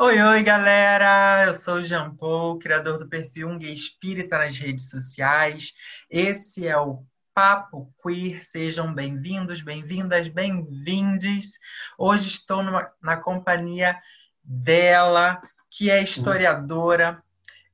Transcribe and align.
Oi, 0.00 0.22
oi, 0.22 0.44
galera! 0.44 1.46
Eu 1.46 1.54
sou 1.54 1.78
o 1.78 1.82
Jean 1.82 2.14
Paul, 2.14 2.60
criador 2.60 2.98
do 2.98 3.08
perfil 3.08 3.48
Um 3.48 3.58
Gay 3.58 3.72
Espírita 3.72 4.38
nas 4.38 4.56
redes 4.56 4.88
sociais. 4.90 5.74
Esse 6.08 6.68
é 6.68 6.76
o 6.78 7.04
Papo 7.34 7.92
Queer. 8.00 8.40
Sejam 8.44 8.94
bem-vindos, 8.94 9.60
bem-vindas, 9.60 10.28
bem-vindes. 10.28 11.58
Hoje 11.98 12.28
estou 12.28 12.62
numa, 12.62 12.88
na 13.02 13.16
companhia 13.16 13.98
dela, 14.40 15.42
que 15.68 15.90
é 15.90 16.00
historiadora, 16.00 17.20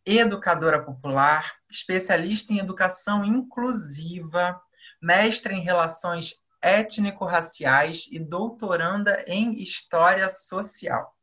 educadora 0.07 0.83
popular, 0.83 1.53
especialista 1.71 2.55
em 2.55 2.59
educação 2.59 3.23
inclusiva, 3.23 4.59
mestre 4.99 5.53
em 5.53 5.61
relações 5.61 6.43
étnico-raciais 6.63 8.09
e 8.11 8.19
doutoranda 8.19 9.23
em 9.29 9.63
História 9.63 10.31
Social. 10.31 11.15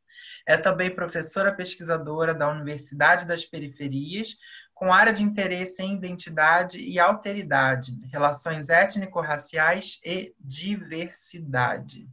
É 0.46 0.56
também 0.56 0.94
professora 0.94 1.52
pesquisadora 1.52 2.34
da 2.34 2.50
Universidade 2.50 3.26
das 3.26 3.44
Periferias, 3.44 4.36
com 4.74 4.92
área 4.92 5.12
de 5.12 5.22
interesse 5.22 5.82
em 5.82 5.94
identidade 5.94 6.78
e 6.78 6.98
alteridade, 6.98 7.92
relações 8.12 8.68
étnico-raciais 8.68 10.00
e 10.04 10.34
diversidade. 10.40 12.08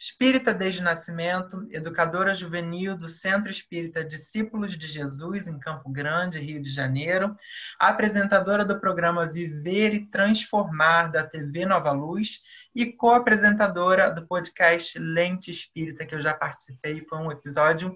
Espírita 0.00 0.54
desde 0.54 0.82
nascimento, 0.82 1.68
educadora 1.70 2.32
juvenil 2.32 2.96
do 2.96 3.06
Centro 3.06 3.50
Espírita 3.50 4.02
Discípulos 4.02 4.74
de 4.74 4.86
Jesus, 4.86 5.46
em 5.46 5.58
Campo 5.58 5.90
Grande, 5.90 6.40
Rio 6.40 6.62
de 6.62 6.70
Janeiro, 6.70 7.36
apresentadora 7.78 8.64
do 8.64 8.80
programa 8.80 9.30
Viver 9.30 9.92
e 9.92 10.06
Transformar 10.06 11.08
da 11.08 11.22
TV 11.22 11.66
Nova 11.66 11.92
Luz 11.92 12.40
e 12.74 12.86
co-apresentadora 12.86 14.10
do 14.10 14.26
podcast 14.26 14.98
Lente 14.98 15.50
Espírita, 15.50 16.06
que 16.06 16.14
eu 16.14 16.22
já 16.22 16.32
participei, 16.32 17.04
foi 17.06 17.18
um 17.18 17.30
episódio 17.30 17.94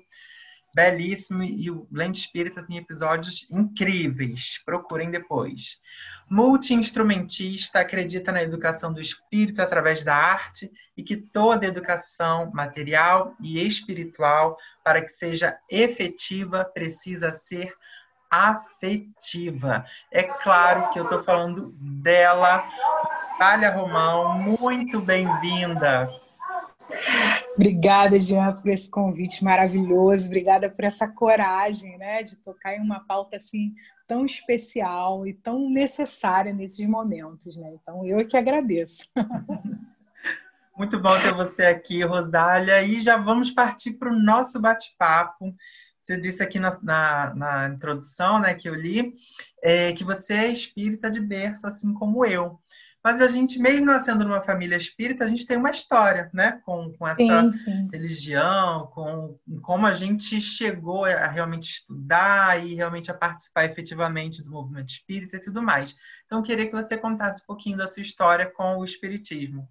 belíssimo 0.75 1.43
e 1.45 1.71
o 1.71 1.87
Lente 1.91 2.21
Espírita 2.21 2.67
tem 2.67 2.77
episódios 2.77 3.47
incríveis. 3.51 4.61
Procurem 4.65 5.11
depois. 5.11 5.79
Multi-instrumentista, 6.29 7.81
acredita 7.81 8.33
na 8.33 8.43
educação 8.43 8.93
do 8.93 9.01
espírito 9.01 9.63
através 9.63 10.03
da 10.03 10.15
arte 10.15 10.71
e 10.97 11.03
que 11.03 11.17
toda 11.17 11.67
educação 11.67 12.51
material 12.53 13.35
e 13.41 13.65
espiritual, 13.65 14.57
para 14.83 15.01
que 15.01 15.11
seja 15.11 15.57
efetiva, 15.71 16.65
precisa 16.65 17.33
ser 17.33 17.73
afetiva. 18.31 19.85
É 20.11 20.25
claro 20.25 20.91
que 20.91 20.99
eu 20.99 21.05
estou 21.05 21.23
falando 21.23 21.73
dela, 21.79 22.69
Natália 23.35 23.71
Romão, 23.71 24.39
muito 24.39 25.01
bem-vinda. 25.01 26.09
Obrigada, 27.55 28.21
Jean, 28.21 28.53
por 28.53 28.69
esse 28.69 28.91
convite 28.91 29.45
maravilhoso. 29.45 30.27
Obrigada 30.27 30.69
por 30.69 30.85
essa 30.85 31.07
coragem, 31.07 31.97
né, 31.99 32.23
de 32.23 32.37
tocar 32.37 32.75
em 32.75 32.81
uma 32.81 33.01
pauta 33.01 33.37
assim 33.37 33.73
tão 34.07 34.27
especial 34.27 35.27
e 35.27 35.33
tão 35.33 35.71
necessária 35.71 36.53
nesses 36.53 36.87
momentos, 36.87 37.57
né? 37.57 37.73
Então, 37.81 38.05
eu 38.05 38.19
é 38.19 38.25
que 38.25 38.37
agradeço. 38.37 39.09
Muito 40.77 41.01
bom 41.01 41.19
ter 41.21 41.33
você 41.33 41.67
aqui, 41.67 42.03
Rosália. 42.03 42.83
E 42.83 42.99
já 42.99 43.17
vamos 43.17 43.51
partir 43.51 43.93
para 43.93 44.11
o 44.11 44.19
nosso 44.19 44.61
bate-papo. 44.61 45.55
Você 46.01 46.21
disse 46.21 46.43
aqui 46.43 46.59
na, 46.59 46.79
na, 46.83 47.35
na, 47.35 47.69
introdução, 47.69 48.41
né, 48.41 48.53
que 48.55 48.69
eu 48.69 48.75
li, 48.75 49.15
é, 49.63 49.93
que 49.93 50.05
você 50.05 50.35
é 50.35 50.49
espírita 50.49 51.11
de 51.11 51.21
berço, 51.21 51.67
assim 51.67 51.95
como 51.95 52.27
eu. 52.27 52.61
Mas 53.05 53.21
a 53.21 53.29
gente, 53.29 53.59
mesmo 53.59 53.85
nascendo 53.85 54.25
numa 54.25 54.41
família 54.41 54.77
espírita, 54.77 55.27
a 55.27 55.29
gente 55.29 55.47
tem 55.47 55.59
uma 55.59 55.71
história, 55.71 56.31
né? 56.33 56.59
Com, 56.65 56.91
com 56.95 57.07
essa 57.07 57.17
sim, 57.17 57.53
sim. 57.53 57.89
religião, 57.93 58.87
com 58.95 59.39
como 59.61 59.87
a 59.87 59.93
gente 59.93 60.41
chegou 60.41 61.05
a 61.05 61.27
realmente 61.27 61.65
estudar 61.65 62.65
e 62.65 62.75
realmente 62.75 63.11
a 63.11 63.15
participar 63.15 63.67
efetivamente 63.67 64.43
do 64.43 64.51
movimento 64.51 64.89
espírita 64.89 65.37
e 65.37 65.41
tudo 65.41 65.63
mais. 65.63 65.95
Então, 66.25 66.39
eu 66.39 66.43
queria 66.43 66.67
que 66.67 66.73
você 66.73 66.97
contasse 66.97 67.43
um 67.43 67.47
pouquinho 67.47 67.77
da 67.77 67.87
sua 67.87 68.03
história 68.03 68.51
com 68.51 68.79
o 68.79 68.85
espiritismo. 68.85 69.69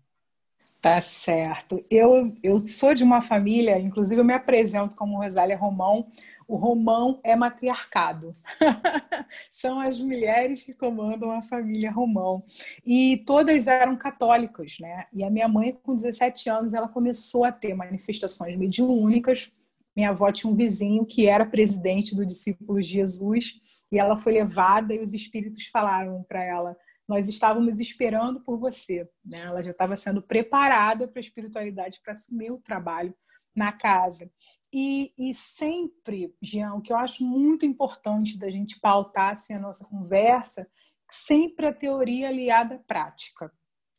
Tá 0.84 1.00
certo. 1.02 1.84
Eu, 1.90 2.36
eu 2.44 2.68
sou 2.68 2.94
de 2.94 3.06
uma 3.06 3.22
família, 3.22 3.80
inclusive 3.80 4.20
eu 4.20 4.26
me 4.26 4.34
apresento 4.34 4.94
como 4.96 5.18
Rosália 5.18 5.58
Romão, 5.58 6.08
o 6.48 6.56
Romão 6.56 7.20
é 7.24 7.36
matriarcado. 7.36 8.32
São 9.50 9.80
as 9.80 10.00
mulheres 10.00 10.64
que 10.64 10.74
comandam 10.74 11.32
a 11.32 11.42
família 11.42 11.92
Romão. 11.92 12.44
E 12.86 13.24
todas 13.26 13.68
eram 13.68 13.96
católicas, 13.96 14.78
né? 14.80 15.06
E 15.14 15.24
a 15.24 15.30
minha 15.30 15.48
mãe, 15.48 15.78
com 15.84 15.96
17 15.96 16.50
anos, 16.50 16.74
ela 16.74 16.88
começou 16.88 17.46
a 17.46 17.52
ter 17.52 17.74
manifestações 17.74 18.58
mediúnicas. 18.58 19.52
Minha 19.96 20.10
avó 20.10 20.32
tinha 20.32 20.52
um 20.52 20.56
vizinho 20.56 21.06
que 21.06 21.28
era 21.28 21.46
presidente 21.46 22.16
do 22.16 22.26
Discípulos 22.26 22.88
de 22.88 22.94
Jesus, 22.94 23.62
e 23.92 24.00
ela 24.00 24.18
foi 24.18 24.34
levada 24.34 24.94
e 24.94 25.02
os 25.02 25.14
espíritos 25.14 25.68
falaram 25.68 26.24
para 26.28 26.44
ela: 26.44 26.76
nós 27.08 27.30
estávamos 27.30 27.80
esperando 27.80 28.40
por 28.40 28.58
você. 28.58 29.08
Né? 29.24 29.42
Ela 29.42 29.62
já 29.62 29.72
estava 29.72 29.96
sendo 29.96 30.22
preparada 30.22 31.08
para 31.08 31.20
a 31.20 31.22
espiritualidade, 31.22 32.02
para 32.02 32.14
assumir 32.14 32.52
o 32.52 32.58
trabalho 32.58 33.14
na 33.56 33.72
casa. 33.72 34.30
E, 34.72 35.14
e 35.18 35.34
sempre, 35.34 36.34
Jean, 36.42 36.74
o 36.74 36.82
que 36.82 36.92
eu 36.92 36.98
acho 36.98 37.24
muito 37.24 37.66
importante 37.66 38.38
da 38.38 38.50
gente 38.50 38.80
pautar 38.80 39.32
assim, 39.32 39.54
a 39.54 39.60
nossa 39.60 39.86
conversa, 39.86 40.68
sempre 41.08 41.68
a 41.68 41.74
teoria 41.74 42.30
aliada 42.30 42.76
à 42.76 42.80
prática. 42.80 43.52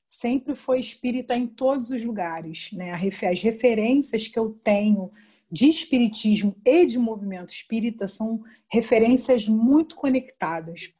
Sempre 0.08 0.54
foi 0.54 0.80
espírita 0.80 1.36
em 1.36 1.46
todos 1.46 1.90
os 1.90 2.02
lugares. 2.02 2.72
Né? 2.72 2.92
As 2.92 3.42
referências 3.42 4.26
que 4.26 4.38
eu 4.38 4.50
tenho 4.50 5.12
de 5.50 5.68
espiritismo 5.68 6.56
e 6.64 6.84
de 6.84 6.98
movimento 6.98 7.52
espírita 7.52 8.08
são 8.08 8.42
referências 8.68 9.46
muito 9.46 9.94
conectadas. 9.94 10.92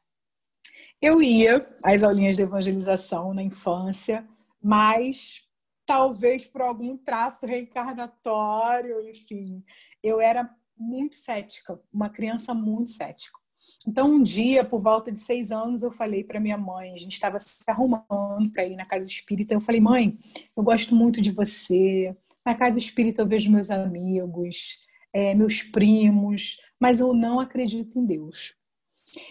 Eu 1.01 1.21
ia 1.21 1.59
às 1.83 2.03
aulinhas 2.03 2.37
de 2.37 2.43
evangelização 2.43 3.33
na 3.33 3.43
infância, 3.43 4.25
mas 4.61 5.44
talvez 5.85 6.45
por 6.45 6.61
algum 6.61 6.97
traço 6.97 7.45
reencarnatório, 7.45 9.01
enfim. 9.09 9.63
Eu 10.03 10.19
era 10.19 10.49
muito 10.77 11.15
cética, 11.15 11.79
uma 11.93 12.09
criança 12.09 12.53
muito 12.53 12.89
cética. 12.89 13.39
Então, 13.87 14.11
um 14.11 14.23
dia, 14.23 14.63
por 14.63 14.81
volta 14.81 15.11
de 15.11 15.19
seis 15.19 15.51
anos, 15.51 15.83
eu 15.83 15.91
falei 15.91 16.23
para 16.23 16.39
minha 16.39 16.57
mãe, 16.57 16.93
a 16.93 16.97
gente 16.97 17.13
estava 17.13 17.39
se 17.39 17.63
arrumando 17.67 18.51
para 18.51 18.65
ir 18.65 18.75
na 18.75 18.85
casa 18.85 19.07
espírita. 19.07 19.53
Eu 19.53 19.61
falei, 19.61 19.81
mãe, 19.81 20.17
eu 20.55 20.63
gosto 20.63 20.95
muito 20.95 21.21
de 21.21 21.31
você. 21.31 22.15
Na 22.45 22.55
casa 22.55 22.77
espírita 22.77 23.21
eu 23.21 23.27
vejo 23.27 23.51
meus 23.51 23.71
amigos, 23.71 24.77
é, 25.13 25.33
meus 25.33 25.63
primos, 25.63 26.57
mas 26.79 26.99
eu 26.99 27.13
não 27.13 27.39
acredito 27.39 27.97
em 27.97 28.05
Deus. 28.05 28.55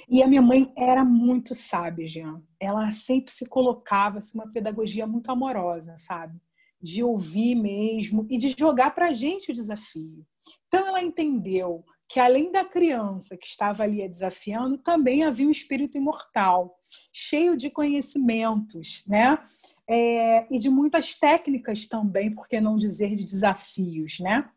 E 0.09 0.22
a 0.22 0.26
minha 0.26 0.43
mãe 0.43 0.72
era 0.76 1.04
muito 1.04 1.54
sábia, 1.54 2.06
Jean. 2.06 2.43
Ela 2.59 2.91
sempre 2.91 3.32
se 3.32 3.48
colocava 3.48 4.19
assim, 4.19 4.38
uma 4.38 4.50
pedagogia 4.50 5.06
muito 5.06 5.31
amorosa, 5.31 5.97
sabe? 5.98 6.41
De 6.84 7.03
ouvir 7.03 7.55
mesmo 7.55 8.27
e 8.28 8.37
de 8.37 8.55
jogar 8.56 8.95
para 8.95 9.09
a 9.09 9.12
gente 9.12 9.50
o 9.50 9.55
desafio. 9.55 10.27
Então 10.69 10.87
ela 10.87 11.03
entendeu 11.03 11.84
que 12.09 12.21
além 12.21 12.53
da 12.53 12.65
criança 12.65 13.37
que 13.37 13.47
estava 13.47 13.83
ali 13.83 14.03
a 14.03 14.09
desafiando, 14.09 14.78
também 14.78 15.25
havia 15.25 15.47
um 15.47 15.50
espírito 15.50 15.97
imortal, 15.97 16.78
cheio 17.12 17.56
de 17.56 17.71
conhecimentos, 17.71 19.03
né? 19.06 19.39
É, 19.89 20.47
e 20.55 20.59
de 20.59 20.71
muitas 20.71 21.15
técnicas 21.15 21.87
também, 21.87 22.33
por 22.33 22.49
que 22.49 22.61
não 22.61 22.77
dizer 22.77 23.15
de 23.15 23.25
desafios, 23.25 24.21
né? 24.21 24.49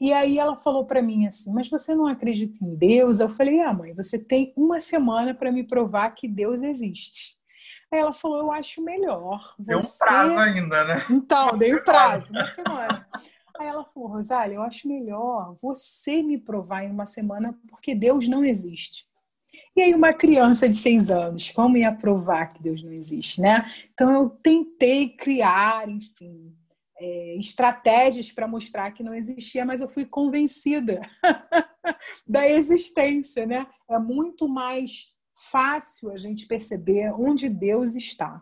E 0.00 0.12
aí 0.12 0.38
ela 0.38 0.56
falou 0.56 0.84
para 0.86 1.02
mim 1.02 1.26
assim: 1.26 1.52
Mas 1.52 1.68
você 1.68 1.94
não 1.94 2.06
acredita 2.06 2.64
em 2.64 2.74
Deus? 2.74 3.20
Eu 3.20 3.28
falei: 3.28 3.60
Ah, 3.60 3.72
mãe, 3.72 3.94
você 3.94 4.18
tem 4.18 4.52
uma 4.56 4.80
semana 4.80 5.34
para 5.34 5.52
me 5.52 5.64
provar 5.64 6.10
que 6.10 6.26
Deus 6.28 6.62
existe. 6.62 7.37
Aí 7.92 8.00
ela 8.00 8.12
falou: 8.12 8.38
Eu 8.38 8.52
acho 8.52 8.82
melhor. 8.82 9.54
Você... 9.58 9.64
Deu 9.64 9.78
um 9.78 9.98
prazo 9.98 10.38
ainda, 10.38 10.84
né? 10.84 11.06
Então, 11.10 11.56
dei 11.58 11.74
um 11.74 11.82
prazo, 11.82 12.30
uma 12.32 12.46
semana. 12.46 13.06
Aí 13.58 13.66
ela 13.66 13.84
falou: 13.84 14.08
Rosália, 14.08 14.56
eu 14.56 14.62
acho 14.62 14.86
melhor 14.86 15.56
você 15.60 16.22
me 16.22 16.38
provar 16.38 16.84
em 16.84 16.90
uma 16.90 17.06
semana 17.06 17.58
porque 17.68 17.94
Deus 17.94 18.28
não 18.28 18.44
existe. 18.44 19.08
E 19.74 19.80
aí, 19.80 19.94
uma 19.94 20.12
criança 20.12 20.68
de 20.68 20.76
seis 20.76 21.08
anos, 21.08 21.50
como 21.50 21.76
ia 21.76 21.92
provar 21.92 22.52
que 22.52 22.62
Deus 22.62 22.82
não 22.82 22.92
existe, 22.92 23.40
né? 23.40 23.72
Então, 23.92 24.12
eu 24.12 24.28
tentei 24.28 25.08
criar, 25.08 25.88
enfim, 25.88 26.54
é, 27.00 27.36
estratégias 27.36 28.30
para 28.30 28.48
mostrar 28.48 28.90
que 28.90 29.02
não 29.02 29.14
existia, 29.14 29.64
mas 29.64 29.80
eu 29.80 29.88
fui 29.88 30.04
convencida 30.04 31.00
da 32.26 32.46
existência, 32.46 33.46
né? 33.46 33.66
É 33.88 33.98
muito 33.98 34.48
mais 34.48 35.14
fácil 35.38 36.10
a 36.10 36.16
gente 36.16 36.46
perceber 36.46 37.12
onde 37.12 37.48
Deus 37.48 37.94
está. 37.94 38.40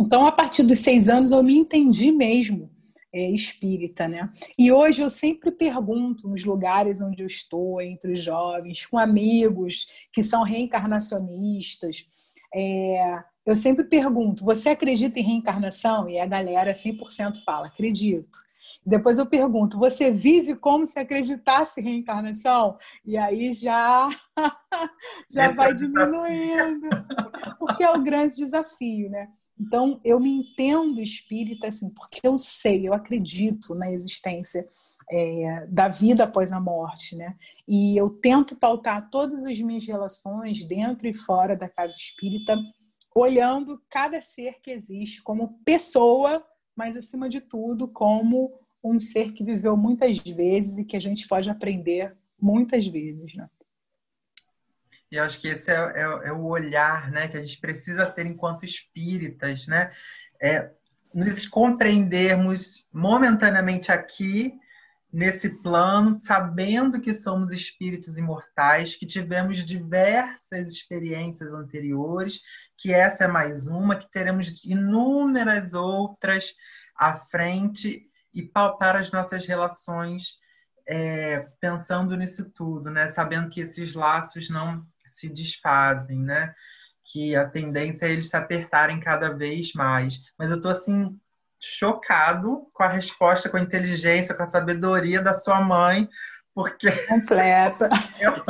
Então, 0.00 0.26
a 0.26 0.32
partir 0.32 0.62
dos 0.62 0.80
seis 0.80 1.08
anos, 1.08 1.30
eu 1.30 1.42
me 1.42 1.56
entendi 1.56 2.10
mesmo 2.10 2.70
é, 3.12 3.30
espírita, 3.30 4.08
né? 4.08 4.30
E 4.58 4.72
hoje 4.72 5.02
eu 5.02 5.08
sempre 5.08 5.52
pergunto 5.52 6.28
nos 6.28 6.44
lugares 6.44 7.00
onde 7.00 7.22
eu 7.22 7.26
estou, 7.26 7.80
entre 7.80 8.12
os 8.12 8.22
jovens, 8.22 8.86
com 8.86 8.98
amigos 8.98 9.86
que 10.12 10.22
são 10.22 10.42
reencarnacionistas, 10.42 12.06
é, 12.54 13.22
eu 13.44 13.54
sempre 13.54 13.84
pergunto: 13.84 14.44
você 14.44 14.70
acredita 14.70 15.18
em 15.18 15.22
reencarnação? 15.22 16.08
E 16.08 16.18
a 16.18 16.26
galera 16.26 16.72
100% 16.72 17.42
fala: 17.44 17.66
acredito. 17.66 18.38
Depois 18.84 19.18
eu 19.18 19.26
pergunto: 19.26 19.78
você 19.78 20.10
vive 20.10 20.54
como 20.54 20.86
se 20.86 20.98
acreditasse 20.98 21.80
em 21.80 21.84
reencarnação? 21.84 22.76
E 23.04 23.16
aí 23.16 23.52
já 23.52 24.08
já 25.30 25.50
vai 25.52 25.70
é 25.70 25.74
diminuindo, 25.74 26.88
porque 27.58 27.82
é 27.82 27.90
o 27.90 28.02
grande 28.02 28.36
desafio, 28.36 29.10
né? 29.10 29.28
Então 29.58 30.00
eu 30.04 30.20
me 30.20 30.30
entendo 30.30 31.00
espírita 31.00 31.68
assim, 31.68 31.88
porque 31.90 32.20
eu 32.22 32.36
sei, 32.36 32.86
eu 32.86 32.92
acredito 32.92 33.74
na 33.74 33.90
existência 33.90 34.68
é, 35.10 35.66
da 35.68 35.88
vida 35.88 36.24
após 36.24 36.52
a 36.52 36.60
morte, 36.60 37.16
né? 37.16 37.36
E 37.66 37.96
eu 37.96 38.10
tento 38.10 38.56
pautar 38.56 39.08
todas 39.10 39.44
as 39.44 39.58
minhas 39.60 39.86
relações 39.86 40.64
dentro 40.64 41.08
e 41.08 41.14
fora 41.14 41.56
da 41.56 41.68
casa 41.68 41.96
espírita, 41.96 42.56
olhando 43.14 43.80
cada 43.88 44.20
ser 44.20 44.60
que 44.60 44.70
existe 44.70 45.22
como 45.22 45.58
pessoa, 45.64 46.44
mas 46.76 46.96
acima 46.96 47.28
de 47.28 47.40
tudo 47.40 47.86
como 47.86 48.52
um 48.84 49.00
ser 49.00 49.32
que 49.32 49.42
viveu 49.42 49.76
muitas 49.76 50.18
vezes 50.18 50.78
e 50.78 50.84
que 50.84 50.96
a 50.96 51.00
gente 51.00 51.26
pode 51.26 51.48
aprender 51.48 52.14
muitas 52.38 52.86
vezes, 52.86 53.34
né? 53.34 53.48
E 55.10 55.18
acho 55.18 55.40
que 55.40 55.48
esse 55.48 55.70
é, 55.70 55.74
é, 55.74 56.28
é, 56.28 56.32
o 56.32 56.44
olhar 56.44 57.10
né, 57.10 57.28
que 57.28 57.36
a 57.36 57.40
gente 57.40 57.60
precisa 57.60 58.04
ter 58.06 58.26
enquanto 58.26 58.64
espíritas, 58.64 59.66
né? 59.66 59.90
É, 60.42 60.70
nos 61.14 61.46
compreendermos 61.46 62.86
momentaneamente 62.92 63.92
aqui 63.92 64.52
nesse 65.12 65.48
plano, 65.62 66.16
sabendo 66.16 67.00
que 67.00 67.14
somos 67.14 67.52
espíritos 67.52 68.18
imortais, 68.18 68.96
que 68.96 69.06
tivemos 69.06 69.64
diversas 69.64 70.72
experiências 70.72 71.54
anteriores, 71.54 72.40
que 72.76 72.92
essa 72.92 73.22
é 73.22 73.28
mais 73.28 73.68
uma, 73.68 73.94
que 73.94 74.10
teremos 74.10 74.64
inúmeras 74.64 75.72
outras 75.72 76.52
à 76.96 77.16
frente 77.16 78.10
e 78.34 78.42
pautar 78.42 78.96
as 78.96 79.10
nossas 79.10 79.46
relações 79.46 80.38
é, 80.86 81.46
pensando 81.60 82.16
nisso 82.16 82.50
tudo, 82.50 82.90
né? 82.90 83.08
Sabendo 83.08 83.48
que 83.48 83.60
esses 83.60 83.94
laços 83.94 84.50
não 84.50 84.84
se 85.06 85.28
desfazem, 85.28 86.18
né? 86.18 86.54
Que 87.04 87.36
a 87.36 87.48
tendência 87.48 88.06
é 88.06 88.10
eles 88.10 88.28
se 88.28 88.36
apertarem 88.36 89.00
cada 89.00 89.30
vez 89.30 89.72
mais. 89.72 90.20
Mas 90.38 90.50
eu 90.50 90.60
tô 90.60 90.68
assim 90.68 91.18
chocado 91.60 92.68
com 92.74 92.82
a 92.82 92.88
resposta, 92.88 93.48
com 93.48 93.56
a 93.56 93.62
inteligência, 93.62 94.34
com 94.34 94.42
a 94.42 94.46
sabedoria 94.46 95.22
da 95.22 95.32
sua 95.32 95.60
mãe, 95.62 96.08
porque 96.54 96.90
completa, 97.08 97.88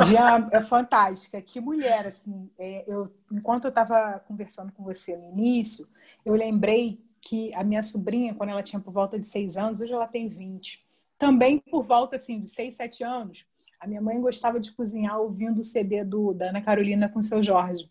já 0.09 0.49
é 0.51 0.61
fantástica. 0.61 1.41
Que 1.41 1.61
mulher, 1.61 2.07
assim, 2.07 2.49
é, 2.57 2.83
eu 2.87 3.15
enquanto 3.31 3.65
eu 3.65 3.69
estava 3.69 4.19
conversando 4.27 4.71
com 4.73 4.83
você 4.83 5.15
no 5.15 5.29
início, 5.29 5.87
eu 6.25 6.33
lembrei 6.33 7.04
que 7.25 7.51
a 7.55 7.63
minha 7.63 7.81
sobrinha, 7.81 8.35
quando 8.35 8.51
ela 8.51 8.61
tinha 8.61 8.79
por 8.79 8.93
volta 8.93 9.19
de 9.19 9.25
seis 9.25 9.57
anos, 9.57 9.81
hoje 9.81 9.91
ela 9.91 10.05
tem 10.05 10.29
20. 10.29 10.85
Também 11.17 11.57
por 11.57 11.83
volta 11.83 12.17
assim 12.17 12.39
de 12.39 12.47
seis, 12.47 12.75
sete 12.75 13.03
anos, 13.03 13.47
a 13.79 13.87
minha 13.87 13.99
mãe 13.99 14.21
gostava 14.21 14.59
de 14.59 14.71
cozinhar 14.71 15.19
ouvindo 15.19 15.59
o 15.59 15.63
CD 15.63 16.03
do, 16.03 16.33
da 16.33 16.49
Ana 16.49 16.61
Carolina 16.61 17.09
com 17.09 17.17
o 17.17 17.23
seu 17.23 17.41
Jorge. 17.41 17.89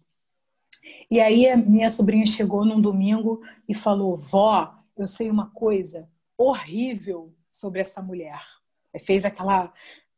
E 1.11 1.21
aí 1.21 1.49
a 1.49 1.57
minha 1.57 1.91
sobrinha 1.91 2.25
chegou 2.25 2.65
num 2.65 2.81
domingo 2.81 3.43
e 3.69 3.75
falou: 3.75 4.17
"Vó, 4.17 4.73
eu 4.97 5.09
sei 5.09 5.31
uma 5.31 5.51
coisa 5.51 6.09
horrível 6.39 7.35
sobre 7.51 7.81
essa 7.81 8.01
mulher. 8.01 8.41
E 8.93 9.01
fez 9.01 9.25
aquela, 9.25 9.73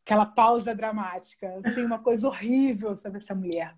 aquela 0.04 0.26
pausa 0.26 0.74
dramática, 0.74 1.58
assim, 1.64 1.84
uma 1.84 2.00
coisa 2.00 2.26
horrível 2.26 2.94
sobre 2.94 3.18
essa 3.18 3.34
mulher. 3.34 3.74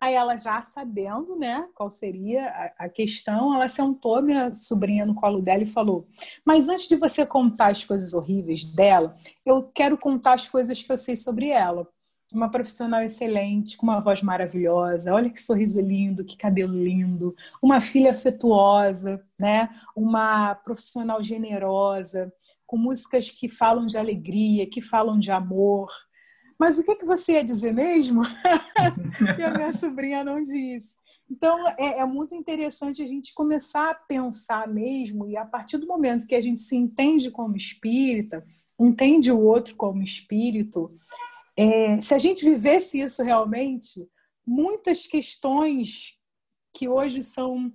Aí 0.00 0.14
ela 0.14 0.36
já 0.36 0.62
sabendo, 0.62 1.36
né, 1.36 1.68
qual 1.74 1.90
seria 1.90 2.72
a, 2.78 2.88
questão, 2.88 3.54
ela 3.54 3.68
sentou 3.68 4.22
minha 4.22 4.54
sobrinha 4.54 5.04
no 5.04 5.14
colo 5.14 5.42
dela 5.42 5.62
e 5.62 5.72
falou: 5.72 6.06
"Mas 6.44 6.68
antes 6.68 6.88
de 6.88 6.96
você 6.96 7.26
contar 7.26 7.72
as 7.72 7.84
coisas 7.84 8.14
horríveis 8.14 8.64
dela, 8.64 9.16
eu 9.44 9.62
quero 9.64 9.98
contar 9.98 10.34
as 10.34 10.48
coisas 10.48 10.82
que 10.82 10.92
eu 10.92 10.96
sei 10.96 11.16
sobre 11.16 11.48
ela 11.48 11.88
uma 12.32 12.50
profissional 12.50 13.00
excelente, 13.00 13.76
com 13.76 13.86
uma 13.86 14.00
voz 14.00 14.22
maravilhosa, 14.22 15.14
olha 15.14 15.30
que 15.30 15.42
sorriso 15.42 15.80
lindo, 15.80 16.24
que 16.24 16.36
cabelo 16.36 16.74
lindo, 16.74 17.34
uma 17.62 17.80
filha 17.80 18.12
afetuosa, 18.12 19.24
né? 19.38 19.68
Uma 19.96 20.54
profissional 20.54 21.22
generosa, 21.22 22.32
com 22.66 22.76
músicas 22.76 23.30
que 23.30 23.48
falam 23.48 23.86
de 23.86 23.96
alegria, 23.96 24.68
que 24.68 24.82
falam 24.82 25.18
de 25.18 25.30
amor. 25.30 25.88
Mas 26.58 26.78
o 26.78 26.84
que, 26.84 26.96
que 26.96 27.04
você 27.04 27.32
ia 27.32 27.44
dizer 27.44 27.72
mesmo? 27.72 28.22
e 29.38 29.42
a 29.42 29.50
minha 29.50 29.72
sobrinha 29.72 30.24
não 30.24 30.42
disse. 30.42 30.96
Então, 31.30 31.68
é, 31.78 32.00
é, 32.00 32.04
muito 32.06 32.34
interessante 32.34 33.02
a 33.02 33.06
gente 33.06 33.34
começar 33.34 33.90
a 33.90 33.94
pensar 33.94 34.66
mesmo, 34.66 35.28
e 35.28 35.36
a 35.36 35.44
partir 35.44 35.76
do 35.76 35.86
momento 35.86 36.26
que 36.26 36.34
a 36.34 36.40
gente 36.40 36.60
se 36.60 36.74
entende 36.74 37.30
como 37.30 37.56
espírita, 37.56 38.44
entende 38.80 39.30
o 39.30 39.40
outro 39.40 39.76
como 39.76 40.02
espírito, 40.02 40.98
é, 41.56 42.00
se 42.00 42.14
a 42.14 42.18
gente 42.18 42.44
vivesse 42.44 42.98
isso 42.98 43.22
realmente, 43.22 44.08
muitas 44.46 45.06
questões 45.06 46.16
que 46.72 46.88
hoje 46.88 47.22
são 47.22 47.72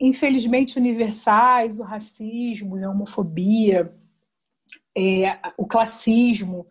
infelizmente 0.00 0.76
universais, 0.76 1.78
o 1.78 1.84
racismo, 1.84 2.76
a 2.76 2.90
homofobia, 2.90 3.96
é, 4.98 5.38
o 5.56 5.64
classismo, 5.64 6.66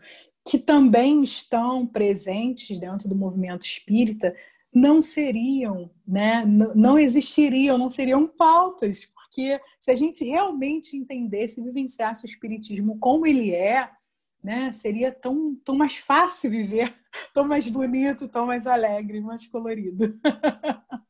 que 0.47 0.57
também 0.57 1.23
estão 1.23 1.85
presentes 1.85 2.79
dentro 2.79 3.07
do 3.07 3.15
movimento 3.15 3.65
espírita, 3.65 4.35
não 4.73 5.01
seriam, 5.01 5.91
né, 6.07 6.45
não 6.45 6.97
existiriam, 6.97 7.77
não 7.77 7.89
seriam 7.89 8.25
pautas, 8.27 9.05
porque 9.05 9.59
se 9.79 9.91
a 9.91 9.95
gente 9.95 10.23
realmente 10.23 10.95
entendesse 10.95 11.61
vivenciasse 11.61 12.25
o 12.25 12.29
espiritismo 12.29 12.97
como 12.99 13.25
ele 13.27 13.51
é, 13.51 13.89
né? 14.43 14.71
Seria 14.71 15.11
tão, 15.11 15.55
tão 15.63 15.75
mais 15.75 15.97
fácil 15.97 16.49
viver, 16.49 16.93
tão 17.33 17.47
mais 17.47 17.67
bonito, 17.67 18.27
tão 18.27 18.45
mais 18.45 18.65
alegre, 18.65 19.21
mais 19.21 19.45
colorido. 19.45 20.19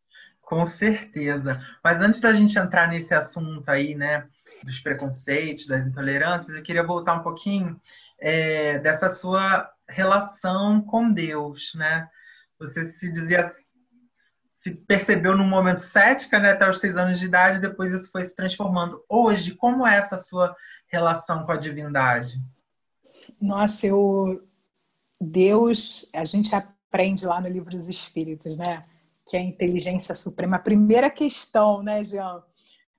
Com 0.42 0.66
certeza. 0.66 1.66
Mas 1.81 2.01
antes 2.01 2.19
da 2.19 2.34
gente 2.34 2.60
entrar 2.60 2.89
nesse 2.89 3.13
assunto 3.13 3.69
aí, 3.69 3.95
né, 3.95 4.27
dos 4.66 4.81
preconceitos, 4.81 5.66
das 5.66 5.86
intolerâncias, 5.86 6.57
eu 6.57 6.63
queria 6.63 6.86
voltar 6.86 7.13
um 7.13 7.24
pouquinho 7.24 7.80
é, 8.21 8.77
dessa 8.79 9.09
sua 9.09 9.69
relação 9.89 10.81
com 10.81 11.12
Deus, 11.12 11.71
né? 11.75 12.07
Você 12.59 12.85
se 12.85 13.12
dizia, 13.12 13.44
se 14.56 14.75
percebeu 14.75 15.35
num 15.35 15.47
momento 15.47 15.79
cética, 15.79 16.39
né, 16.39 16.51
até 16.51 16.69
os 16.69 16.79
seis 16.79 16.95
anos 16.95 17.19
de 17.19 17.25
idade, 17.25 17.59
depois 17.59 17.91
isso 17.91 18.12
foi 18.12 18.23
se 18.23 18.35
transformando. 18.35 19.03
Hoje, 19.09 19.56
como 19.56 19.85
é 19.85 19.97
essa 19.97 20.18
sua 20.18 20.56
relação 20.88 21.43
com 21.46 21.51
a 21.51 21.57
divindade? 21.57 22.39
Nossa, 23.41 23.88
eu. 23.88 24.48
Deus, 25.19 26.10
a 26.15 26.24
gente 26.24 26.53
aprende 26.55 27.25
lá 27.25 27.41
no 27.41 27.48
livro 27.48 27.72
dos 27.72 27.89
Espíritos, 27.89 28.55
né? 28.57 28.86
Que 29.25 29.38
é 29.38 29.39
a 29.39 29.43
inteligência 29.43 30.15
suprema. 30.15 30.57
A 30.57 30.60
primeira 30.60 31.10
questão, 31.10 31.84
né, 31.84 32.03
Jean, 32.03 32.43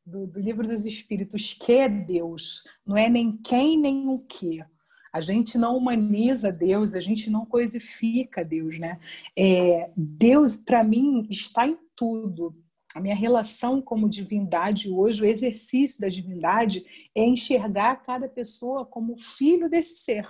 do, 0.04 0.26
do 0.26 0.40
livro 0.40 0.66
dos 0.66 0.84
Espíritos, 0.84 1.54
que 1.54 1.72
é 1.72 1.88
Deus? 1.88 2.64
Não 2.86 2.96
é 2.96 3.08
nem 3.08 3.36
quem 3.36 3.78
nem 3.78 4.08
o 4.08 4.18
que. 4.20 4.64
A 5.12 5.20
gente 5.20 5.58
não 5.58 5.76
humaniza 5.76 6.50
Deus, 6.50 6.94
a 6.94 7.00
gente 7.00 7.28
não 7.28 7.44
coisifica 7.44 8.44
Deus, 8.44 8.78
né? 8.78 8.98
É, 9.36 9.90
Deus, 9.96 10.56
para 10.56 10.82
mim, 10.82 11.26
está 11.30 11.66
em 11.66 11.76
tudo 11.94 12.56
a 12.94 13.00
minha 13.00 13.14
relação 13.14 13.80
como 13.80 14.08
divindade 14.08 14.90
hoje, 14.90 15.22
o 15.22 15.26
exercício 15.26 16.00
da 16.00 16.08
divindade, 16.08 16.84
é 17.14 17.24
enxergar 17.24 17.96
cada 18.02 18.28
pessoa 18.28 18.84
como 18.84 19.16
filho 19.16 19.68
desse 19.68 19.96
ser. 19.96 20.28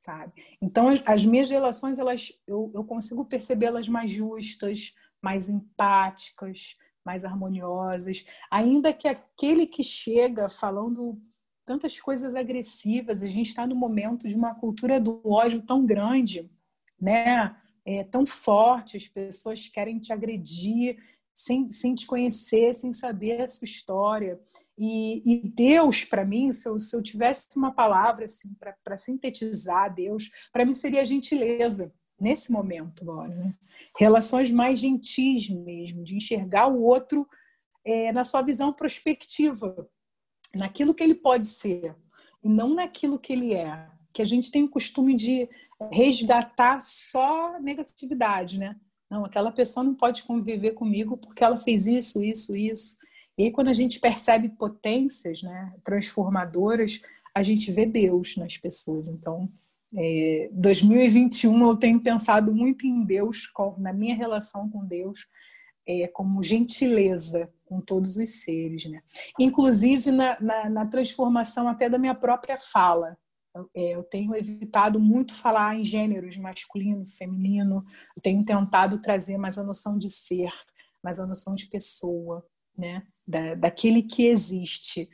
Sabe? 0.00 0.32
Então, 0.60 0.88
as 1.06 1.24
minhas 1.24 1.50
relações, 1.50 1.98
elas, 1.98 2.32
eu, 2.46 2.70
eu 2.74 2.84
consigo 2.84 3.24
percebê-las 3.24 3.88
mais 3.88 4.10
justas, 4.10 4.94
mais 5.22 5.48
empáticas, 5.48 6.76
mais 7.04 7.24
harmoniosas, 7.24 8.24
ainda 8.50 8.92
que 8.92 9.06
aquele 9.06 9.66
que 9.66 9.82
chega 9.82 10.48
falando 10.48 11.20
tantas 11.64 11.98
coisas 12.00 12.34
agressivas, 12.34 13.22
a 13.22 13.28
gente 13.28 13.48
está 13.48 13.66
no 13.66 13.74
momento 13.74 14.28
de 14.28 14.34
uma 14.34 14.54
cultura 14.54 15.00
do 15.00 15.20
ódio 15.24 15.62
tão 15.62 15.84
grande, 15.84 16.50
né? 17.00 17.56
É, 17.84 18.04
tão 18.04 18.26
forte, 18.26 18.96
as 18.96 19.08
pessoas 19.08 19.66
querem 19.68 19.98
te 19.98 20.12
agredir, 20.12 20.98
sem, 21.32 21.66
sem 21.68 21.94
te 21.94 22.06
conhecer, 22.06 22.74
sem 22.74 22.92
saber 22.92 23.40
a 23.40 23.48
sua 23.48 23.64
história. 23.64 24.38
E, 24.76 25.22
e 25.24 25.48
Deus, 25.48 26.04
para 26.04 26.24
mim, 26.24 26.52
se 26.52 26.68
eu, 26.68 26.78
se 26.78 26.94
eu 26.94 27.02
tivesse 27.02 27.46
uma 27.56 27.72
palavra 27.72 28.24
assim, 28.26 28.54
para 28.84 28.96
sintetizar 28.96 29.94
Deus, 29.94 30.30
para 30.52 30.64
mim 30.64 30.74
seria 30.74 31.04
gentileza, 31.04 31.92
nesse 32.20 32.52
momento 32.52 33.02
agora. 33.02 33.34
Né? 33.34 33.54
Relações 33.98 34.50
mais 34.50 34.78
gentis 34.78 35.48
mesmo, 35.48 36.04
de 36.04 36.16
enxergar 36.16 36.68
o 36.68 36.82
outro 36.82 37.26
é, 37.84 38.12
na 38.12 38.24
sua 38.24 38.42
visão 38.42 38.72
prospectiva, 38.72 39.88
naquilo 40.54 40.94
que 40.94 41.02
ele 41.02 41.14
pode 41.14 41.46
ser, 41.46 41.94
e 42.42 42.48
não 42.48 42.74
naquilo 42.74 43.18
que 43.18 43.32
ele 43.32 43.54
é. 43.54 43.86
Que 44.12 44.22
a 44.22 44.24
gente 44.24 44.50
tem 44.50 44.64
o 44.64 44.68
costume 44.68 45.14
de 45.14 45.48
resgatar 45.92 46.80
só 46.80 47.58
negatividade, 47.60 48.58
né? 48.58 48.76
Não, 49.08 49.24
aquela 49.24 49.50
pessoa 49.50 49.82
não 49.82 49.94
pode 49.94 50.22
conviver 50.22 50.72
comigo 50.72 51.16
porque 51.16 51.42
ela 51.42 51.58
fez 51.58 51.86
isso, 51.86 52.22
isso, 52.22 52.56
isso. 52.56 52.98
E 53.36 53.44
aí, 53.44 53.50
quando 53.50 53.68
a 53.68 53.72
gente 53.72 53.98
percebe 53.98 54.50
potências 54.50 55.42
né, 55.42 55.72
transformadoras, 55.82 57.00
a 57.34 57.42
gente 57.42 57.72
vê 57.72 57.86
Deus 57.86 58.36
nas 58.36 58.56
pessoas. 58.56 59.08
Então, 59.08 59.50
é, 59.96 60.48
2021 60.52 61.68
eu 61.68 61.76
tenho 61.76 62.00
pensado 62.00 62.54
muito 62.54 62.86
em 62.86 63.04
Deus, 63.04 63.50
na 63.78 63.92
minha 63.92 64.14
relação 64.14 64.68
com 64.68 64.84
Deus, 64.84 65.26
é, 65.90 66.08
como 66.08 66.42
gentileza 66.42 67.52
com 67.64 67.80
todos 67.80 68.16
os 68.16 68.28
seres, 68.42 68.84
né? 68.86 69.02
Inclusive 69.38 70.10
na, 70.10 70.40
na, 70.40 70.70
na 70.70 70.86
transformação 70.86 71.68
até 71.68 71.88
da 71.88 71.98
minha 71.98 72.14
própria 72.14 72.58
fala. 72.58 73.18
Eu, 73.54 73.70
é, 73.74 73.94
eu 73.96 74.02
tenho 74.04 74.34
evitado 74.36 75.00
muito 75.00 75.34
falar 75.34 75.76
em 75.76 75.84
gêneros 75.84 76.36
masculino, 76.36 77.06
feminino. 77.06 77.84
Eu 78.16 78.22
tenho 78.22 78.44
tentado 78.44 79.00
trazer 79.00 79.36
mais 79.36 79.58
a 79.58 79.64
noção 79.64 79.98
de 79.98 80.08
ser, 80.08 80.52
mais 81.02 81.18
a 81.18 81.26
noção 81.26 81.54
de 81.54 81.66
pessoa, 81.66 82.46
né? 82.76 83.04
Da, 83.26 83.54
daquele 83.54 84.02
que 84.02 84.26
existe 84.26 85.08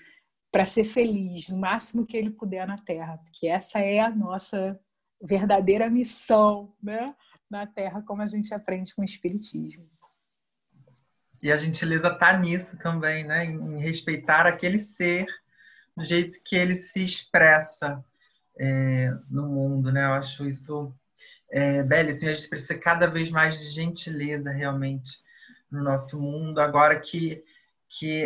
para 0.53 0.65
ser 0.65 0.85
feliz 0.85 1.49
o 1.49 1.59
máximo 1.59 2.07
que 2.07 2.17
ele 2.17 2.31
puder 2.31 2.67
na 2.67 2.79
Terra, 2.79 3.19
porque 3.19 3.47
essa 3.47 3.81
é 3.81 4.01
a 4.01 4.09
nossa 4.09 4.79
verdadeira 5.23 5.91
missão, 5.91 6.75
né? 6.83 7.15
Na 7.51 7.67
Terra, 7.67 8.03
como 8.03 8.23
a 8.23 8.27
gente 8.27 8.53
aprende 8.53 8.95
com 8.95 9.03
o 9.03 9.05
Espiritismo. 9.05 9.87
E 11.43 11.53
a 11.53 11.57
gentileza 11.57 12.09
está 12.09 12.37
nisso 12.37 12.79
também, 12.79 13.25
né? 13.25 13.45
Em 13.45 13.79
respeitar 13.79 14.47
aquele 14.47 14.79
ser 14.79 15.27
do 15.97 16.05
jeito 16.05 16.41
que 16.45 16.57
ele 16.57 16.75
se 16.75 17.03
expressa 17.03 18.05
é, 18.59 19.13
no 19.31 19.47
mundo, 19.47 19.93
né? 19.93 20.05
Eu 20.05 20.13
acho 20.15 20.47
isso 20.47 20.95
é, 21.51 21.83
belíssimo. 21.83 22.31
A 22.31 22.35
gente 22.35 22.49
precisa 22.49 22.79
cada 22.79 23.07
vez 23.07 23.31
mais 23.31 23.59
de 23.59 23.71
gentileza, 23.71 24.51
realmente, 24.51 25.21
no 25.71 25.83
nosso 25.83 26.21
mundo. 26.21 26.59
Agora 26.61 26.99
que, 26.99 27.43
que 27.89 28.23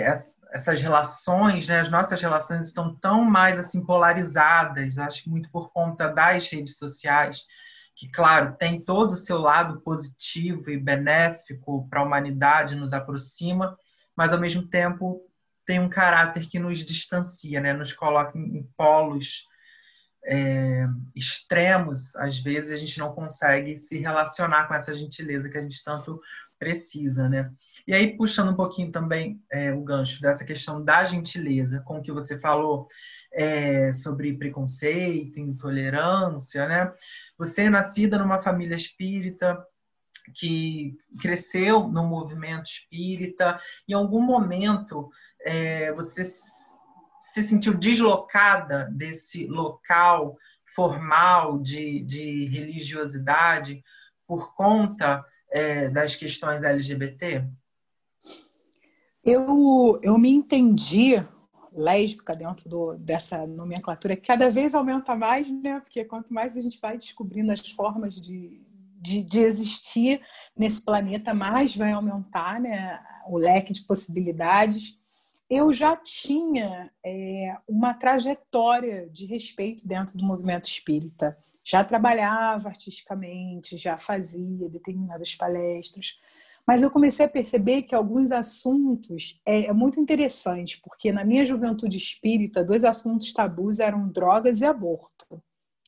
essas 0.53 0.81
relações, 0.81 1.67
né? 1.67 1.81
As 1.81 1.91
nossas 1.91 2.21
relações 2.21 2.67
estão 2.67 2.95
tão 2.97 3.25
mais 3.25 3.59
assim 3.59 3.85
polarizadas. 3.85 4.99
Acho 4.99 5.25
que 5.25 5.31
muito 5.31 5.51
por 5.51 5.71
conta 5.73 6.09
das 6.09 6.49
redes 6.49 6.77
sociais 6.77 7.45
que, 7.95 8.11
claro, 8.11 8.57
tem 8.57 8.81
todo 8.81 9.13
o 9.13 9.17
seu 9.17 9.39
lado 9.39 9.81
positivo 9.81 10.71
e 10.71 10.79
benéfico 10.79 11.87
para 11.89 12.01
a 12.01 12.05
humanidade, 12.05 12.75
nos 12.75 12.93
aproxima, 12.93 13.77
mas 14.17 14.33
ao 14.33 14.41
mesmo 14.41 14.67
tempo 14.67 15.21
tem 15.67 15.79
um 15.79 15.89
caráter 15.89 16.49
que 16.49 16.59
nos 16.59 16.85
distancia, 16.85 17.61
né? 17.61 17.73
nos 17.73 17.93
coloca 17.93 18.37
em, 18.37 18.69
polos 18.77 19.45
é, 20.25 20.87
extremos. 21.15 22.17
Às 22.17 22.39
vezes 22.39 22.71
a 22.71 22.77
gente 22.77 22.99
não 22.99 23.15
consegue 23.15 23.77
se 23.77 23.99
relacionar 23.99 24.67
com 24.67 24.75
essa 24.75 24.95
gentileza 24.95 25.49
que 25.49 25.59
a 25.59 25.61
gente 25.61 25.83
tanto 25.85 26.21
precisa, 26.59 27.27
né? 27.27 27.51
E 27.87 27.95
aí, 27.95 28.17
puxando 28.17 28.51
um 28.51 28.57
pouquinho 28.57 28.93
também 28.93 29.43
é, 29.51 29.73
o 29.73 29.83
gancho 29.83 30.21
dessa 30.21 30.45
questão 30.45 30.85
da 30.85 31.05
gentileza, 31.05 31.81
com 31.81 31.99
o 31.99 32.03
que 32.03 32.13
você 32.13 32.39
falou 32.39 32.87
é, 33.33 33.93
sobre 33.93 34.37
preconceito, 34.37 35.39
intolerância, 35.39 36.67
né? 36.67 36.93
Você 37.39 37.63
é 37.63 37.71
nascida 37.71 38.19
numa 38.19 38.43
família 38.43 38.75
espírita, 38.75 39.65
que 40.35 40.97
cresceu 41.21 41.89
no 41.89 42.05
movimento 42.05 42.67
espírita, 42.67 43.61
em 43.89 43.93
algum 43.93 44.21
momento 44.21 45.11
é, 45.41 45.93
você 45.93 46.25
se 46.25 47.43
sentiu 47.43 47.75
deslocada 47.75 48.89
desse 48.93 49.47
local 49.47 50.37
formal 50.75 51.59
de, 51.59 52.05
de 52.05 52.47
religiosidade 52.47 53.83
por 54.27 54.55
conta 54.55 55.25
é, 55.51 55.89
das 55.89 56.15
questões 56.15 56.63
LGBT? 56.63 57.45
Eu, 59.25 59.99
eu 60.03 60.17
me 60.19 60.31
entendi 60.31 61.23
lésbica 61.73 62.35
dentro 62.35 62.69
do, 62.69 62.95
dessa 62.97 63.47
nomenclatura 63.47 64.17
que 64.17 64.27
cada 64.27 64.51
vez 64.51 64.75
aumenta 64.75 65.15
mais, 65.15 65.51
né? 65.51 65.81
Porque 65.81 66.05
quanto 66.05 66.33
mais 66.33 66.57
a 66.57 66.61
gente 66.61 66.81
vai 66.81 66.97
descobrindo 66.99 67.53
as 67.53 67.69
formas 67.71 68.15
de, 68.15 68.61
de, 69.01 69.23
de 69.23 69.39
existir 69.39 70.21
nesse 70.57 70.85
planeta, 70.85 71.33
mais 71.33 71.77
vai 71.77 71.93
aumentar 71.93 72.61
né, 72.61 73.01
o 73.27 73.39
leque 73.39 73.73
de 73.73 73.83
possibilidades. 73.83 74.99
Eu 75.49 75.73
já 75.73 75.97
tinha 75.97 76.93
é, 77.05 77.57
uma 77.67 77.95
trajetória 77.95 79.09
de 79.09 79.27
respeito 79.27 79.87
dentro 79.87 80.17
do 80.17 80.25
movimento 80.25 80.69
espírita. 80.69 81.37
Já 81.65 81.85
trabalhava 81.85 82.69
artisticamente, 82.69 83.77
já 83.77 83.97
fazia 83.97 84.69
determinadas 84.69 85.35
palestras, 85.35 86.19
mas 86.71 86.85
eu 86.85 86.91
comecei 86.93 87.27
a 87.27 87.29
perceber 87.29 87.83
que 87.83 87.97
alguns 87.97 88.31
assuntos 88.31 89.41
é, 89.45 89.67
é, 89.67 89.73
muito 89.73 89.99
interessante, 89.99 90.81
porque 90.81 91.11
na 91.11 91.25
minha 91.25 91.45
juventude 91.45 91.97
espírita, 91.97 92.63
dois 92.63 92.85
assuntos 92.85 93.33
tabus 93.33 93.81
eram 93.81 94.09
drogas 94.09 94.61
e 94.61 94.65
aborto. 94.65 95.43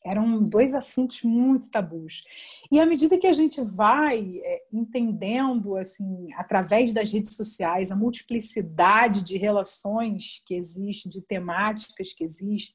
Eram 0.05 0.43
dois 0.43 0.75
assuntos 0.75 1.23
muito 1.23 1.71
tabus. 1.71 2.25
E 2.69 2.81
à 2.81 2.85
medida 2.85 3.17
que 3.17 3.29
a 3.29 3.33
gente 3.33 3.61
vai 3.61 4.41
é, 4.43 4.65
entendendo, 4.73 5.77
assim, 5.77 6.33
através 6.35 6.93
das 6.93 7.13
redes 7.13 7.37
sociais, 7.37 7.93
a 7.93 7.97
multiplicidade 7.97 9.23
de 9.23 9.39
relações 9.39 10.43
que 10.45 10.53
existe, 10.53 11.09
de 11.09 11.23
temáticas 11.23 12.13
que 12.13 12.25
existem, 12.25 12.75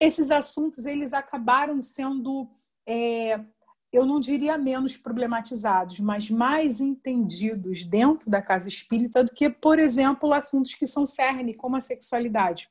esses 0.00 0.30
assuntos 0.30 0.86
eles 0.86 1.12
acabaram 1.12 1.82
sendo 1.82 2.48
é, 2.88 3.38
eu 3.92 4.06
não 4.06 4.18
diria 4.18 4.56
menos 4.56 4.96
problematizados, 4.96 6.00
mas 6.00 6.30
mais 6.30 6.80
entendidos 6.80 7.84
dentro 7.84 8.30
da 8.30 8.40
casa 8.40 8.68
espírita 8.68 9.22
do 9.22 9.34
que, 9.34 9.50
por 9.50 9.78
exemplo, 9.78 10.32
assuntos 10.32 10.74
que 10.74 10.86
são 10.86 11.04
cerne, 11.04 11.54
como 11.54 11.76
a 11.76 11.80
sexualidade. 11.80 12.70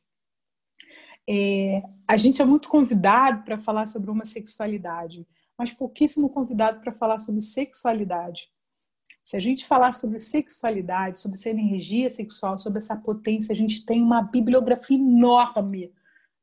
É, 1.30 1.84
a 2.08 2.18
gente 2.18 2.42
é 2.42 2.46
muito 2.46 2.68
convidado 2.68 3.44
para 3.44 3.60
falar 3.60 3.86
sobre 3.86 4.10
homossexualidade, 4.10 5.28
mas 5.56 5.72
pouquíssimo 5.72 6.28
convidado 6.28 6.82
para 6.82 6.92
falar 6.92 7.20
sobre 7.20 7.40
sexualidade. 7.40 8.50
Se 9.24 9.38
a 9.38 9.40
gente 9.40 9.66
falar 9.66 9.92
sobre 9.92 10.18
sexualidade, 10.18 11.20
sobre 11.20 11.38
ser 11.38 11.52
energia 11.52 12.10
sexual, 12.10 12.58
sobre 12.58 12.80
essa 12.80 12.98
potência, 12.98 13.54
a 13.54 13.56
gente 13.56 13.86
tem 13.86 14.02
uma 14.02 14.24
bibliografia 14.24 14.98
enorme 14.98 15.94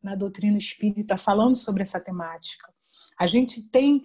na 0.01 0.15
doutrina 0.15 0.57
espírita 0.57 1.17
falando 1.17 1.57
sobre 1.57 1.83
essa 1.83 1.99
temática. 1.99 2.73
A 3.19 3.27
gente 3.27 3.61
tem 3.61 4.05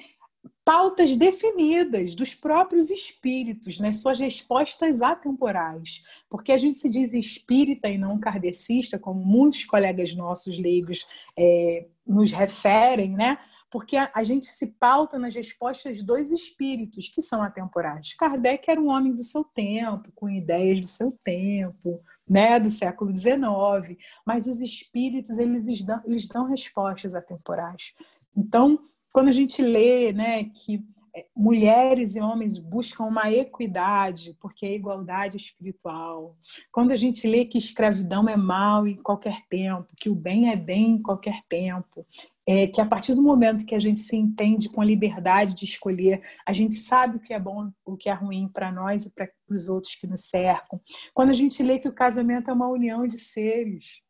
pautas 0.65 1.17
definidas 1.17 2.15
dos 2.15 2.33
próprios 2.33 2.89
espíritos, 2.89 3.79
nas 3.79 3.95
né, 3.95 4.01
suas 4.01 4.19
respostas 4.19 5.01
atemporais. 5.01 6.03
Porque 6.29 6.51
a 6.51 6.57
gente 6.57 6.77
se 6.77 6.89
diz 6.89 7.13
espírita 7.13 7.89
e 7.89 7.97
não 7.97 8.19
kardecista, 8.19 8.97
como 8.97 9.23
muitos 9.23 9.65
colegas 9.65 10.15
nossos 10.15 10.57
leigos 10.57 11.05
é, 11.38 11.88
nos 12.05 12.31
referem, 12.31 13.12
né? 13.12 13.38
Porque 13.69 13.97
a, 13.97 14.09
a, 14.13 14.23
gente 14.23 14.45
se 14.45 14.67
pauta 14.67 15.17
nas 15.17 15.33
respostas 15.33 16.03
dos 16.03 16.31
espíritos, 16.31 17.09
que 17.09 17.21
são 17.21 17.41
atemporais. 17.41 18.13
Kardec 18.13 18.69
era 18.69 18.79
um 18.79 18.89
homem 18.89 19.13
do 19.13 19.23
seu 19.23 19.43
tempo, 19.43 20.12
com 20.13 20.29
ideias 20.29 20.79
do 20.79 20.85
seu 20.85 21.12
tempo, 21.23 22.00
né, 22.29 22.59
do 22.59 22.69
século 22.69 23.15
XIX, 23.15 23.97
mas 24.25 24.47
os 24.47 24.62
espíritos 24.62 25.38
eles 25.39 25.83
dão, 25.83 26.01
dão 26.31 26.45
respostas 26.45 27.15
atemporais. 27.15 27.93
Então, 28.35 28.79
quando 29.13 29.27
a 29.27 29.32
gente 29.32 29.62
lê 29.62 30.12
né, 30.12 30.46
que 30.46 30.84
é, 31.15 31.27
mulheres 31.38 32.15
e 32.15 32.20
homens 32.20 32.58
buscam 32.58 33.03
uma 33.03 33.32
equidade, 33.32 34.36
porque 34.41 34.65
é 34.65 34.74
igualdade 34.74 35.38
espiritual. 35.38 36.36
Quando 36.72 36.91
a 36.91 36.96
gente 36.96 37.27
lê 37.27 37.46
que 37.46 37.60
escravidão 37.60 38.27
é 38.27 38.36
mal 38.36 38.88
em 38.88 38.96
qualquer 38.96 39.41
tempo, 39.48 39.88
que 39.96 40.10
o 40.10 40.15
bem 40.15 40.50
é 40.50 40.55
bem 40.55 40.93
em 40.93 41.01
qualquer 41.01 41.43
tempo, 41.48 42.03
é 42.48 42.65
que 42.65 42.82
a 42.82 42.86
partir 42.86 43.13
do 43.13 43.22
momento 43.22 43.65
que 43.65 43.75
a 43.75 43.79
gente 43.79 44.00
se 44.00 44.17
entende 44.17 44.67
com 44.67 44.82
a 44.82 44.86
liberdade 44.86 45.53
de 45.53 45.65
escolher, 45.65 46.24
a 46.43 46.51
gente 46.51 46.75
sabe 46.75 47.17
o 47.17 47.20
que 47.20 47.34
é 47.34 47.39
bom, 47.39 47.72
o 47.86 47.96
que 47.96 48.10
é 48.10 48.13
ruim 48.13 48.50
para 48.51 48.72
nós 48.72 49.05
e 49.05 49.12
para 49.12 49.29
os 49.48 49.70
outros 49.70 49.96
que 49.96 50.08
nos 50.08 50.22
cercam. 50.22 50.82
Quando 51.13 51.29
a 51.29 51.34
gente 51.34 51.62
lê 51.62 51.77
que 51.77 51.88
o 51.88 51.93
casamento 51.93 52.50
é 52.50 52.53
uma 52.53 52.67
união 52.67 53.08
de 53.08 53.20
seres, 53.20 54.01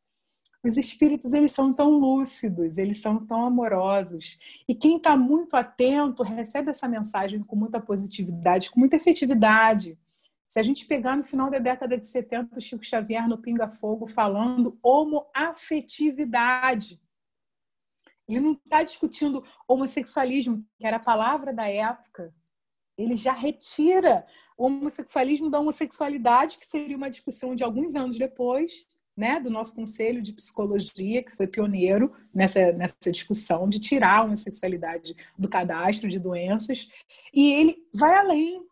os 0.64 0.78
espíritos 0.78 1.34
eles 1.34 1.52
são 1.52 1.72
tão 1.72 1.92
lúcidos, 1.92 2.78
eles 2.78 3.02
são 3.02 3.26
tão 3.26 3.46
amorosos. 3.46 4.40
E 4.68 4.74
quem 4.74 4.96
está 4.96 5.18
muito 5.18 5.58
atento 5.58 6.24
recebe 6.24 6.70
essa 6.70 6.88
mensagem 6.88 7.44
com 7.44 7.54
muita 7.56 7.82
positividade, 7.82 8.72
com 8.72 8.80
muita 8.80 8.96
efetividade. 8.96 10.00
Se 10.48 10.60
a 10.60 10.64
gente 10.64 10.86
pegar 10.86 11.18
no 11.18 11.24
final 11.24 11.52
da 11.52 11.60
década 11.60 11.98
de 11.98 12.08
70 12.08 12.58
o 12.58 12.62
Chico 12.62 12.86
Xavier 12.86 13.28
no 13.28 13.40
Pinga 13.40 13.68
Fogo 13.68 14.08
falando 14.08 14.80
homoafetividade. 14.82 17.02
Ele 18.26 18.40
não 18.40 18.54
está 18.54 18.84
discutindo 18.84 19.44
homossexualismo, 19.68 20.66
que 20.78 20.88
era 20.88 20.96
a 20.96 21.04
palavra 21.04 21.52
da 21.52 21.68
época. 21.68 22.34
Ele 22.98 23.18
já 23.18 23.34
retira 23.34 24.26
o 24.58 24.68
homossexualismo 24.68 25.50
da 25.50 25.60
homossexualidade, 25.60 26.58
que 26.58 26.66
seria 26.66 26.96
uma 26.96 27.10
discussão 27.10 27.54
de 27.54 27.66
alguns 27.66 27.96
anos 27.96 28.18
depois, 28.18 28.88
né, 29.16 29.40
do 29.40 29.50
nosso 29.50 29.76
Conselho 29.76 30.22
de 30.22 30.34
Psicologia, 30.34 31.24
que 31.24 31.36
foi 31.36 31.48
pioneiro 31.48 32.12
nessa, 32.34 32.72
nessa 32.72 33.12
discussão 33.12 33.70
de 33.70 33.80
tirar 33.80 34.20
a 34.20 34.24
homossexualidade 34.24 35.16
do 35.38 35.48
cadastro 35.48 36.10
de 36.10 36.20
doenças, 36.20 36.90
e 37.34 37.54
ele 37.54 37.76
vai 37.94 38.16
além. 38.16 38.66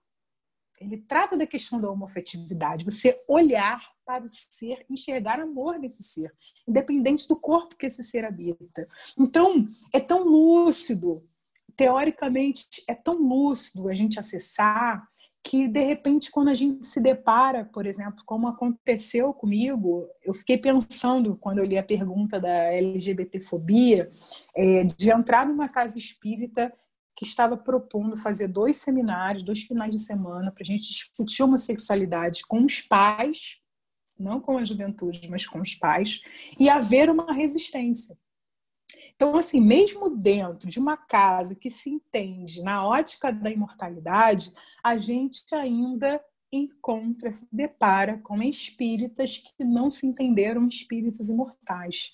Ele 0.79 0.97
trata 0.97 1.37
da 1.37 1.45
questão 1.45 1.79
da 1.79 1.91
homofetividade, 1.91 2.83
você 2.83 3.21
olhar 3.27 3.79
para 4.03 4.25
o 4.25 4.27
ser, 4.27 4.83
enxergar 4.89 5.39
amor 5.39 5.77
nesse 5.77 6.03
ser, 6.03 6.33
independente 6.67 7.27
do 7.27 7.39
corpo 7.39 7.75
que 7.77 7.85
esse 7.85 8.03
ser 8.03 8.25
habita. 8.25 8.87
Então, 9.17 9.67
é 9.93 9.99
tão 9.99 10.23
lúcido, 10.23 11.23
teoricamente, 11.77 12.83
é 12.87 12.95
tão 12.95 13.15
lúcido 13.15 13.87
a 13.87 13.93
gente 13.93 14.19
acessar 14.19 15.07
que 15.43 15.67
de 15.67 15.83
repente 15.83 16.29
quando 16.29 16.49
a 16.49 16.53
gente 16.53 16.85
se 16.85 17.01
depara, 17.01 17.65
por 17.65 17.85
exemplo, 17.85 18.23
como 18.25 18.47
aconteceu 18.47 19.33
comigo, 19.33 20.07
eu 20.23 20.33
fiquei 20.33 20.57
pensando 20.57 21.35
quando 21.35 21.57
eu 21.57 21.65
li 21.65 21.77
a 21.77 21.83
pergunta 21.83 22.39
da 22.39 22.73
LGBTfobia, 22.73 24.11
é, 24.55 24.83
de 24.83 25.09
entrar 25.09 25.45
numa 25.45 25.67
casa 25.67 25.97
espírita 25.97 26.71
que 27.15 27.25
estava 27.25 27.57
propondo 27.57 28.17
fazer 28.17 28.47
dois 28.47 28.77
seminários, 28.77 29.43
dois 29.43 29.61
finais 29.61 29.91
de 29.91 29.99
semana, 29.99 30.51
para 30.51 30.63
a 30.63 30.65
gente 30.65 30.87
discutir 30.87 31.43
homossexualidade 31.43 32.45
com 32.47 32.63
os 32.63 32.81
pais, 32.81 33.59
não 34.17 34.39
com 34.39 34.57
a 34.57 34.65
juventude, 34.65 35.27
mas 35.29 35.45
com 35.45 35.59
os 35.59 35.75
pais, 35.75 36.21
e 36.59 36.69
haver 36.69 37.09
uma 37.09 37.33
resistência. 37.33 38.17
Então, 39.15 39.35
assim, 39.35 39.61
mesmo 39.61 40.09
dentro 40.09 40.69
de 40.69 40.79
uma 40.79 40.97
casa 40.97 41.55
que 41.55 41.69
se 41.69 41.89
entende 41.89 42.63
na 42.63 42.85
ótica 42.85 43.31
da 43.31 43.51
imortalidade, 43.51 44.51
a 44.83 44.97
gente 44.97 45.43
ainda 45.53 46.19
encontra, 46.51 47.31
se 47.31 47.47
depara 47.51 48.17
com 48.17 48.41
espíritas 48.41 49.37
que 49.37 49.63
não 49.63 49.89
se 49.89 50.05
entenderam 50.05 50.67
espíritos 50.67 51.29
imortais, 51.29 52.11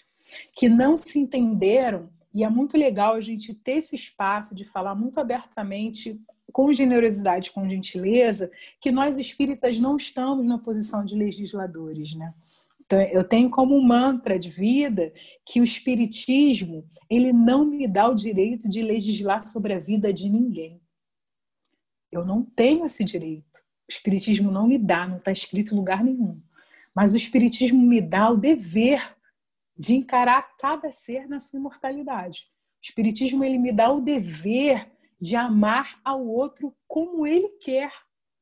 que 0.55 0.69
não 0.69 0.96
se 0.96 1.17
entenderam, 1.19 2.10
e 2.34 2.43
é 2.43 2.50
muito 2.50 2.77
legal 2.77 3.15
a 3.15 3.22
gente 3.22 3.53
ter 3.53 3.77
esse 3.77 3.96
espaço 3.96 4.53
de 4.53 4.65
falar 4.65 4.93
muito 4.93 5.19
abertamente, 5.19 6.22
com 6.51 6.72
generosidade, 6.72 7.51
com 7.51 7.67
gentileza, 7.67 8.51
que 8.79 8.91
nós 8.91 9.17
espíritas 9.17 9.79
não 9.79 9.98
estamos 9.98 10.46
na 10.46 10.57
posição 10.57 11.03
de 11.03 11.15
legisladores, 11.15 12.13
né? 12.13 12.34
Então, 12.88 13.01
eu 13.01 13.27
tenho 13.27 13.50
como 13.50 13.82
mantra 13.82 14.39
de 14.39 14.50
vida 14.50 15.13
que 15.46 15.60
o 15.60 15.63
espiritismo 15.63 16.88
ele 17.10 17.34
não 17.34 17.65
me 17.65 17.86
dá 17.86 18.08
o 18.08 18.15
direito 18.15 18.70
de 18.70 18.82
legislar 18.82 19.46
sobre 19.46 19.74
a 19.74 19.79
vida 19.79 20.13
de 20.13 20.29
ninguém. 20.29 20.82
Eu 22.10 22.25
não 22.25 22.46
tenho 22.46 22.86
esse 22.86 23.03
direito. 23.03 23.60
O 23.89 23.91
espiritismo 23.91 24.50
não 24.50 24.65
me 24.65 24.77
dá, 24.77 25.06
não 25.06 25.17
está 25.17 25.34
escrito 25.34 25.74
em 25.74 25.77
lugar 25.77 26.01
nenhum. 26.01 26.38
Mas 26.96 27.13
o 27.13 27.17
espiritismo 27.17 27.82
me 27.82 28.00
dá 28.00 28.29
o 28.29 28.38
dever 28.38 29.17
de 29.77 29.94
encarar 29.94 30.56
cada 30.58 30.89
ser 30.89 31.27
na 31.27 31.41
sua 31.41 31.60
imortalidade. 31.60 32.48
O 32.82 32.86
espiritismo 32.88 33.44
ele 33.44 33.60
me 33.60 33.74
dá 33.74 33.91
o 33.91 34.00
dever 34.00 34.89
de 35.20 35.36
amar 35.36 36.00
ao 36.06 36.25
outro 36.25 36.74
como 36.88 37.27
ele 37.27 37.50
quer 37.60 37.91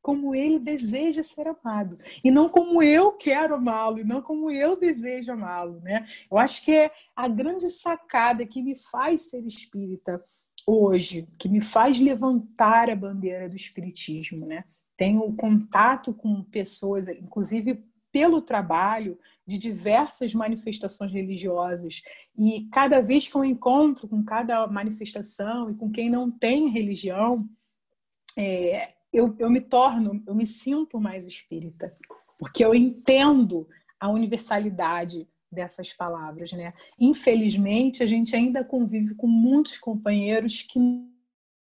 como 0.06 0.36
ele 0.36 0.60
deseja 0.60 1.24
ser 1.24 1.48
amado 1.48 1.98
e 2.24 2.30
não 2.30 2.48
como 2.48 2.84
eu 2.84 3.14
quero 3.14 3.56
amá-lo 3.56 3.98
e 3.98 4.04
não 4.04 4.22
como 4.22 4.52
eu 4.52 4.80
desejo 4.80 5.32
amá-lo, 5.32 5.82
né? 5.82 6.08
Eu 6.30 6.38
acho 6.38 6.64
que 6.64 6.72
é 6.72 6.92
a 7.16 7.28
grande 7.28 7.68
sacada 7.72 8.46
que 8.46 8.62
me 8.62 8.76
faz 8.76 9.32
ser 9.32 9.44
espírita 9.48 10.24
hoje, 10.68 11.28
que 11.40 11.50
me 11.50 11.60
faz 11.60 12.00
levantar 12.00 12.88
a 12.88 12.96
bandeira 12.96 13.50
do 13.50 13.56
espiritismo, 13.56 14.46
né? 14.46 14.66
Tenho 14.96 15.34
contato 15.34 16.14
com 16.14 16.44
pessoas, 16.44 17.08
inclusive 17.08 17.84
pelo 18.12 18.44
trabalho 18.44 19.18
de 19.44 19.58
diversas 19.58 20.36
manifestações 20.36 21.12
religiosas 21.12 22.04
e 22.38 22.70
cada 22.72 23.02
vez 23.02 23.28
que 23.28 23.36
eu 23.36 23.44
encontro 23.44 24.08
com 24.08 24.24
cada 24.24 24.68
manifestação 24.68 25.72
e 25.72 25.74
com 25.74 25.92
quem 25.92 26.12
não 26.12 26.30
tem 26.30 26.70
religião, 26.70 27.50
é, 28.38 28.95
eu, 29.16 29.36
eu 29.40 29.50
me 29.50 29.62
torno, 29.62 30.22
eu 30.28 30.36
me 30.36 30.46
sinto 30.46 31.00
mais 31.00 31.28
espírita, 31.28 31.96
porque 32.38 32.64
eu 32.64 32.76
entendo 32.76 33.68
a 34.00 34.10
universalidade 34.10 35.28
dessas 35.52 35.94
palavras, 35.94 36.52
né? 36.52 36.74
Infelizmente, 37.00 38.04
a 38.04 38.06
gente 38.06 38.36
ainda 38.36 38.64
convive 38.64 39.16
com 39.16 39.28
muitos 39.28 39.78
companheiros 39.78 40.62
que 40.62 40.80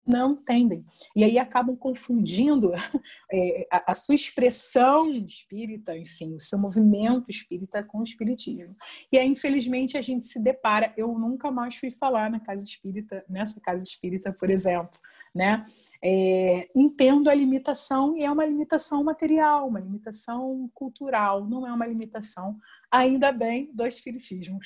não 0.07 0.31
entendem. 0.33 0.85
E 1.15 1.23
aí 1.23 1.37
acabam 1.37 1.75
confundindo 1.75 2.71
é, 3.31 3.67
a, 3.71 3.91
a, 3.91 3.93
sua 3.93 4.15
expressão 4.15 5.09
espírita, 5.11 5.97
enfim, 5.97 6.35
o 6.35 6.39
seu 6.39 6.57
movimento 6.57 7.29
espírita 7.29 7.83
com 7.83 7.99
o 7.99 8.03
espiritismo. 8.03 8.75
E 9.11 9.17
aí, 9.17 9.27
infelizmente, 9.27 9.97
a 9.97 10.01
gente 10.01 10.25
se 10.25 10.41
depara. 10.41 10.93
Eu 10.95 11.17
nunca 11.19 11.51
mais 11.51 11.75
fui 11.75 11.91
falar 11.91 12.29
na 12.29 12.39
casa 12.39 12.65
espírita, 12.65 13.23
nessa 13.29 13.59
casa 13.59 13.83
espírita, 13.83 14.31
por 14.31 14.49
exemplo, 14.49 14.97
né? 15.37 15.65
É, 16.03 16.67
entendo 16.75 17.29
a 17.29 17.33
limitação 17.33 18.17
e 18.17 18.23
é 18.23 18.31
uma 18.31 18.45
limitação 18.45 19.03
material, 19.03 19.67
uma 19.67 19.79
limitação 19.79 20.69
cultural, 20.73 21.45
não 21.45 21.65
é 21.65 21.71
uma 21.71 21.85
limitação, 21.85 22.57
ainda 22.91 23.31
bem, 23.31 23.69
do 23.73 23.85
espiritismo. 23.85 24.59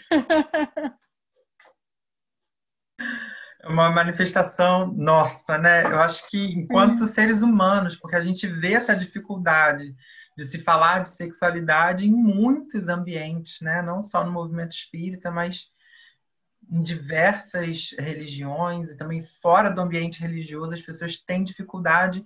É 3.63 3.67
uma 3.67 3.91
manifestação 3.91 4.91
nossa, 4.91 5.57
né? 5.57 5.85
Eu 5.85 5.99
acho 5.99 6.27
que 6.29 6.53
enquanto 6.53 7.05
seres 7.05 7.43
humanos, 7.43 7.95
porque 7.95 8.15
a 8.15 8.23
gente 8.23 8.47
vê 8.47 8.73
essa 8.73 8.95
dificuldade 8.95 9.95
de 10.35 10.45
se 10.45 10.63
falar 10.63 11.03
de 11.03 11.09
sexualidade 11.09 12.07
em 12.07 12.11
muitos 12.11 12.87
ambientes, 12.87 13.61
né? 13.61 13.81
Não 13.83 14.01
só 14.01 14.25
no 14.25 14.31
movimento 14.31 14.71
espírita, 14.71 15.29
mas 15.29 15.70
em 16.69 16.81
diversas 16.81 17.95
religiões 17.97 18.91
e 18.91 18.97
também 18.97 19.23
fora 19.41 19.69
do 19.69 19.81
ambiente 19.81 20.21
religioso, 20.21 20.73
as 20.73 20.81
pessoas 20.81 21.17
têm 21.17 21.43
dificuldade 21.43 22.23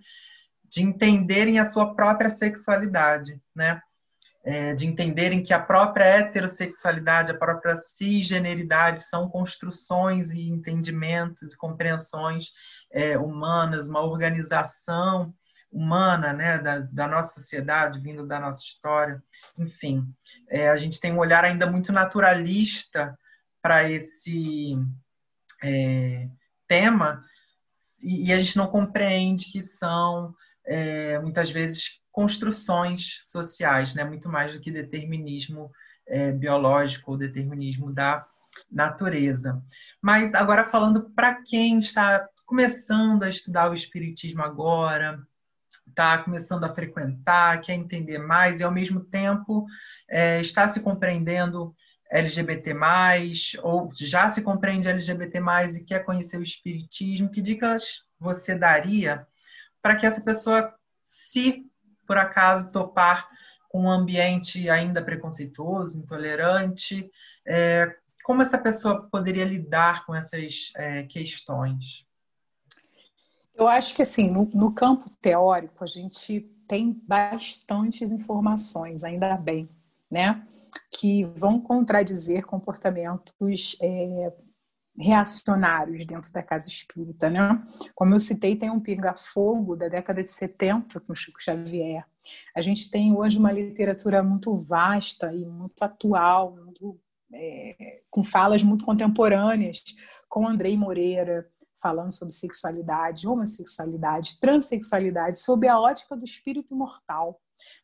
de 0.69 0.82
entenderem 0.82 1.60
a 1.60 1.65
sua 1.65 1.95
própria 1.95 2.30
sexualidade, 2.30 3.39
né? 3.56 3.82
É, 4.48 4.76
de 4.76 4.86
entenderem 4.86 5.41
que 5.41 5.52
a 5.52 5.60
própria 5.60 6.04
heterossexualidade, 6.04 7.32
a 7.32 7.38
própria 7.38 7.80
cisgeneridade 7.80 9.02
são 9.02 9.28
construções 9.28 10.30
e 10.30 10.48
entendimentos 10.48 11.52
e 11.52 11.58
compreensões 11.58 12.52
é, 12.91 13.17
humanas, 13.17 13.88
uma 13.88 14.02
organização 14.02 15.34
humana, 15.71 16.32
né, 16.32 16.60
da, 16.60 16.80
da, 16.80 17.08
nossa 17.08 17.39
sociedade, 17.39 18.00
vindo 18.00 18.26
da 18.26 18.39
nossa 18.39 18.62
história, 18.62 19.21
enfim, 19.58 20.08
é, 20.48 20.69
a 20.69 20.76
gente 20.76 21.02
tem 21.02 21.12
um 21.12 21.19
olhar 21.19 21.43
ainda 21.43 21.65
muito 21.65 21.91
naturalista 21.91 23.17
para 23.65 23.89
esse 23.89 24.78
é, 25.63 26.30
tema 26.67 27.25
e, 27.99 28.32
a 28.32 28.38
gente 28.38 28.58
não 28.58 28.67
compreende 28.67 29.51
que 29.51 29.63
são 29.63 30.36
é, 30.63 31.17
muitas 31.17 31.49
vezes 31.49 31.99
construções 32.12 33.21
sociais, 33.23 33.95
né? 33.95 34.04
muito 34.04 34.30
mais 34.30 34.54
do 34.54 34.62
que 34.62 34.69
determinismo 34.69 35.71
é, 36.06 36.32
biológico 36.32 37.13
ou 37.13 37.17
determinismo 37.17 37.91
da 37.91 38.28
natureza. 38.71 39.60
Mas 39.99 40.36
agora 40.36 40.69
falando 40.69 41.10
para 41.15 41.41
quem 41.41 41.80
está 41.80 42.23
começando 42.45 43.23
a 43.23 43.30
estudar 43.30 43.71
o 43.71 43.73
espiritismo 43.73 44.43
agora, 44.43 45.25
está 45.89 46.19
começando 46.19 46.65
a 46.65 46.75
frequentar, 46.75 47.62
quer 47.62 47.73
entender 47.73 48.19
mais 48.19 48.60
e 48.60 48.63
ao 48.63 48.71
mesmo 48.71 48.99
tempo 48.99 49.65
é, 50.08 50.39
está 50.39 50.67
se 50.67 50.82
compreendendo 50.82 51.75
LGBT+, 52.12 52.74
ou 53.63 53.89
já 53.94 54.30
se 54.30 54.41
compreende 54.41 54.88
LGBT+, 54.88 55.39
e 55.76 55.84
quer 55.84 56.06
conhecer 56.06 56.38
o 56.38 56.44
espiritismo, 56.44 57.30
que 57.30 57.41
dicas 57.41 58.04
você 58.20 58.56
daria 58.56 59.28
para 59.82 59.96
que 59.96 60.06
essa 60.06 60.22
pessoa, 60.22 60.74
se 61.04 61.65
por 62.08 62.18
acaso 62.18 62.72
topar 62.72 63.30
com 63.70 63.84
um 63.84 63.91
ambiente 63.91 64.70
ainda 64.70 65.04
preconceituoso, 65.04 65.98
intolerante, 65.98 67.10
é, 67.46 67.96
como 68.24 68.41
essa 68.41 68.58
pessoa 68.58 69.08
poderia 69.12 69.46
lidar 69.46 70.06
com 70.06 70.15
essas 70.15 70.72
é, 70.76 71.04
questões? 71.04 72.06
Eu 73.54 73.68
acho 73.68 73.96
que 73.96 74.02
assim, 74.02 74.30
no, 74.30 74.46
no 74.54 74.72
campo 74.72 75.10
teórico, 75.22 75.84
a 75.84 75.88
gente 75.88 76.41
tem 76.68 77.00
bastantes 77.08 78.12
informações, 78.12 79.04
ainda 79.04 79.38
bem, 79.38 79.70
né? 80.10 80.46
Que 80.91 81.23
vão 81.23 81.59
contradizer 81.59 82.45
comportamentos 82.45 83.77
é, 83.81 84.33
reacionários 84.97 86.05
dentro 86.05 86.31
da 86.31 86.41
casa 86.41 86.69
espírita, 86.69 87.29
né? 87.29 87.61
Como 87.93 88.13
eu 88.13 88.19
citei, 88.19 88.55
tem 88.55 88.69
um 88.69 88.79
pinga-fogo 88.79 89.75
da 89.75 89.88
década 89.88 90.23
de 90.23 90.29
70 90.29 90.99
com 91.01 91.15
Chico 91.15 91.41
Xavier. 91.41 92.05
A 92.55 92.61
gente 92.61 92.89
tem 92.89 93.15
hoje 93.15 93.38
uma 93.38 93.51
literatura 93.51 94.23
muito 94.23 94.55
vasta 94.57 95.33
e 95.33 95.45
muito 95.45 95.83
atual, 95.83 96.55
muito, 96.55 96.99
é, 97.33 98.01
com 98.09 98.23
falas 98.23 98.63
muito 98.63 98.85
contemporâneas, 98.85 99.83
com 100.29 100.47
Andrei 100.47 100.77
Moreira, 100.77 101.47
falando 101.81 102.11
sobre 102.11 102.33
sexualidade, 102.33 103.27
homossexualidade, 103.27 104.39
transexualidade, 104.39 105.39
sob 105.39 105.67
a 105.67 105.79
ótica 105.79 106.15
do 106.15 106.25
espírito 106.25 106.73
imortal. 106.73 107.39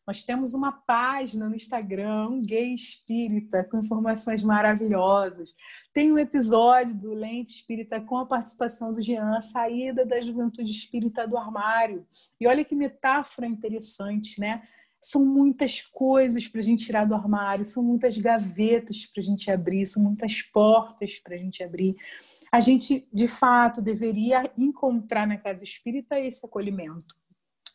Nós 0.06 0.24
temos 0.24 0.52
uma 0.52 0.72
página 0.72 1.48
no 1.48 1.54
Instagram, 1.54 2.28
um 2.28 2.42
gay 2.42 2.74
espírita, 2.74 3.62
com 3.64 3.78
informações 3.78 4.42
maravilhosas. 4.42 5.54
Tem 5.92 6.12
um 6.12 6.18
episódio 6.18 6.94
do 6.94 7.14
Lente 7.14 7.54
Espírita 7.54 8.00
com 8.00 8.16
a 8.18 8.26
participação 8.26 8.92
do 8.92 9.00
Jean, 9.00 9.40
saída 9.40 10.04
da 10.04 10.20
juventude 10.20 10.72
espírita 10.72 11.26
do 11.26 11.36
armário. 11.36 12.04
E 12.40 12.48
olha 12.48 12.64
que 12.64 12.74
metáfora 12.74 13.46
interessante, 13.46 14.40
né? 14.40 14.62
São 15.00 15.24
muitas 15.24 15.80
coisas 15.80 16.48
para 16.48 16.60
a 16.60 16.64
gente 16.64 16.84
tirar 16.84 17.04
do 17.04 17.14
armário, 17.14 17.64
são 17.64 17.82
muitas 17.82 18.18
gavetas 18.18 19.06
para 19.06 19.20
a 19.20 19.24
gente 19.24 19.50
abrir, 19.50 19.86
são 19.86 20.02
muitas 20.02 20.42
portas 20.42 21.18
para 21.20 21.36
a 21.36 21.38
gente 21.38 21.62
abrir. 21.62 21.96
A 22.50 22.60
gente, 22.60 23.08
de 23.12 23.28
fato, 23.28 23.80
deveria 23.80 24.52
encontrar 24.58 25.26
na 25.26 25.38
casa 25.38 25.64
espírita 25.64 26.20
esse 26.20 26.44
acolhimento, 26.44 27.16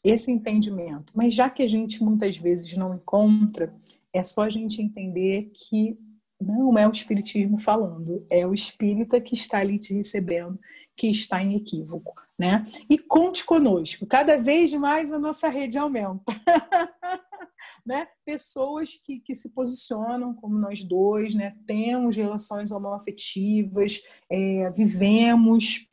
esse 0.07 0.31
entendimento. 0.31 1.11
Mas 1.15 1.33
já 1.33 1.49
que 1.49 1.61
a 1.61 1.67
gente 1.67 2.03
muitas 2.03 2.37
vezes 2.37 2.75
não 2.77 2.95
encontra, 2.95 3.73
é 4.13 4.23
só 4.23 4.43
a 4.43 4.49
gente 4.49 4.81
entender 4.81 5.51
que 5.53 5.97
não 6.39 6.77
é 6.77 6.87
o 6.87 6.91
espiritismo 6.91 7.57
falando, 7.57 8.25
é 8.29 8.45
o 8.45 8.53
espírita 8.53 9.19
que 9.19 9.33
está 9.33 9.57
ali 9.57 9.79
te 9.79 9.93
recebendo, 9.93 10.59
que 10.95 11.09
está 11.09 11.43
em 11.43 11.55
equívoco, 11.55 12.13
né? 12.37 12.65
E 12.89 12.97
conte 12.97 13.43
conosco. 13.43 14.05
Cada 14.05 14.37
vez 14.37 14.71
mais 14.73 15.11
a 15.11 15.19
nossa 15.19 15.49
rede 15.49 15.77
aumenta. 15.77 16.23
né? 17.85 18.07
Pessoas 18.25 18.95
que, 19.03 19.19
que 19.19 19.33
se 19.33 19.49
posicionam 19.49 20.33
como 20.33 20.57
nós 20.57 20.83
dois, 20.83 21.33
né? 21.33 21.55
Temos 21.65 22.15
relações 22.15 22.71
homoafetivas, 22.71 24.01
é, 24.29 24.69
vivemos 24.71 25.86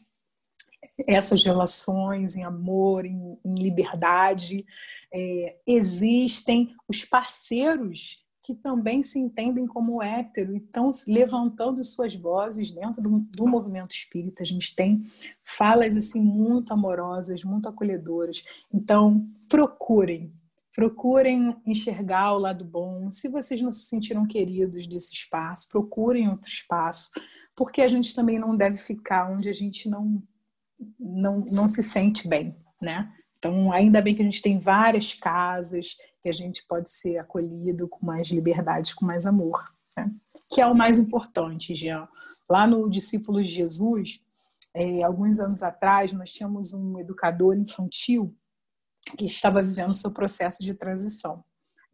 essas 1.06 1.44
relações 1.44 2.36
em 2.36 2.44
amor, 2.44 3.04
em, 3.04 3.38
em 3.44 3.54
liberdade. 3.54 4.64
É, 5.12 5.56
existem 5.66 6.74
os 6.88 7.04
parceiros 7.04 8.24
que 8.44 8.54
também 8.54 9.02
se 9.02 9.18
entendem 9.18 9.66
como 9.66 10.02
hétero 10.02 10.52
e 10.52 10.58
estão 10.58 10.90
levantando 11.08 11.82
suas 11.82 12.14
vozes 12.14 12.70
dentro 12.70 13.00
do, 13.00 13.20
do, 13.34 13.46
movimento 13.46 13.92
espírita. 13.92 14.42
A 14.42 14.46
gente 14.46 14.76
tem 14.76 15.02
falas 15.42 15.96
assim 15.96 16.20
muito 16.20 16.70
amorosas, 16.70 17.42
muito 17.42 17.70
acolhedoras. 17.70 18.44
Então, 18.72 19.26
procurem, 19.48 20.30
procurem 20.74 21.56
enxergar 21.64 22.34
o 22.34 22.38
lado 22.38 22.66
bom. 22.66 23.10
Se 23.10 23.28
vocês 23.28 23.62
não 23.62 23.72
se 23.72 23.86
sentiram 23.86 24.26
queridos 24.26 24.86
desse 24.86 25.14
espaço, 25.14 25.70
procurem 25.70 26.28
outro 26.28 26.48
espaço, 26.48 27.12
porque 27.56 27.80
a 27.80 27.88
gente 27.88 28.14
também 28.14 28.38
não 28.38 28.54
deve 28.54 28.76
ficar 28.76 29.30
onde 29.30 29.48
a 29.48 29.54
gente 29.54 29.88
não 29.88 30.22
não, 30.98 31.40
não 31.52 31.66
se 31.66 31.82
sente 31.82 32.28
bem, 32.28 32.56
né? 32.80 33.12
Então, 33.38 33.72
ainda 33.72 34.00
bem 34.00 34.14
que 34.14 34.22
a 34.22 34.24
gente 34.24 34.40
tem 34.40 34.58
várias 34.58 35.14
casas 35.14 35.96
que 36.22 36.28
a 36.28 36.32
gente 36.32 36.66
pode 36.66 36.90
ser 36.90 37.18
acolhido 37.18 37.86
com 37.86 38.06
mais 38.06 38.28
liberdade, 38.28 38.94
com 38.94 39.04
mais 39.04 39.26
amor, 39.26 39.62
né? 39.96 40.10
que 40.50 40.60
é 40.60 40.66
o 40.66 40.74
mais 40.74 40.98
importante, 40.98 41.74
Jean. 41.74 42.08
Lá 42.48 42.66
no 42.66 42.88
Discípulos 42.88 43.48
de 43.48 43.54
Jesus, 43.54 44.20
é, 44.72 45.02
alguns 45.02 45.38
anos 45.40 45.62
atrás, 45.62 46.12
nós 46.12 46.32
tínhamos 46.32 46.72
um 46.72 46.98
educador 46.98 47.56
infantil 47.56 48.34
que 49.18 49.26
estava 49.26 49.62
vivendo 49.62 49.92
seu 49.92 50.10
processo 50.10 50.62
de 50.62 50.72
transição. 50.72 51.44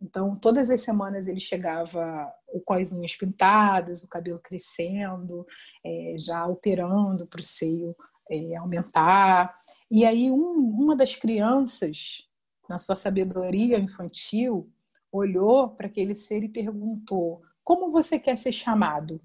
Então, 0.01 0.35
todas 0.35 0.71
as 0.71 0.81
semanas 0.81 1.29
ele 1.29 1.41
chegava 1.41 2.33
com 2.65 2.75
as 2.75 2.93
unhas 2.93 3.15
pintadas, 3.17 4.03
o 4.03 4.09
cabelo 4.09 4.39
crescendo, 4.39 5.47
é, 5.85 6.15
já 6.19 6.47
operando 6.47 7.27
para 7.27 7.41
o 7.41 7.43
seio 7.43 7.95
é, 8.31 8.57
aumentar. 8.57 9.61
E 9.91 10.05
aí, 10.05 10.31
um, 10.31 10.55
uma 10.57 10.97
das 10.97 11.17
crianças 11.17 12.31
na 12.71 12.79
sua 12.79 12.95
sabedoria 12.95 13.81
infantil, 13.81 14.73
olhou 15.11 15.71
para 15.71 15.89
aquele 15.89 16.15
ser 16.15 16.45
e 16.45 16.49
perguntou: 16.49 17.43
Como 17.65 17.91
você 17.91 18.17
quer 18.17 18.37
ser 18.37 18.53
chamado? 18.53 19.21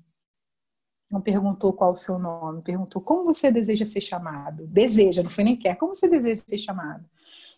Não 1.09 1.21
perguntou 1.21 1.71
qual 1.71 1.91
o 1.91 1.95
seu 1.95 2.17
nome, 2.17 2.63
perguntou 2.63 2.99
como 2.99 3.23
você 3.23 3.51
deseja 3.51 3.85
ser 3.85 4.01
chamado. 4.01 4.65
Deseja, 4.65 5.21
não 5.21 5.29
foi 5.29 5.43
nem 5.43 5.55
quer. 5.55 5.77
Como 5.77 5.93
você 5.93 6.09
deseja 6.09 6.41
ser 6.47 6.57
chamado? 6.57 7.07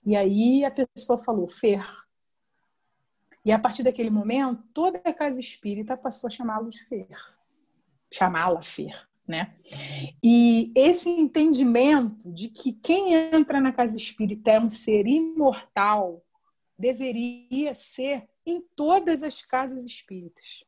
E 0.05 0.15
aí 0.17 0.65
a 0.65 0.71
pessoa 0.71 1.23
falou: 1.23 1.47
Fer. 1.47 1.86
E 3.45 3.51
a 3.53 3.57
partir 3.57 3.81
daquele 3.81 4.10
momento, 4.10 4.62
toda 4.73 5.01
a 5.05 5.13
casa 5.13 5.39
espírita 5.39 5.95
passou 5.95 6.27
a 6.27 6.31
chamá-lo 6.31 6.69
de 6.69 6.83
Fer. 6.83 7.07
Chamá-la 8.12 8.62
Fer 8.62 9.07
né? 9.28 9.54
E 10.24 10.72
esse 10.76 11.10
entendimento 11.10 12.32
de 12.32 12.48
que 12.48 12.74
quem 12.74 13.13
entra 13.13 13.60
na 13.60 13.72
casa 13.72 13.98
espírita 13.98 14.52
é 14.52 14.60
um 14.60 14.70
ser 14.70 15.06
imortal 15.06 16.24
deveria 16.78 17.74
ser 17.74 18.28
em 18.46 18.62
todas 18.76 19.24
as 19.24 19.42
casas 19.42 19.84
espíritas. 19.84 20.63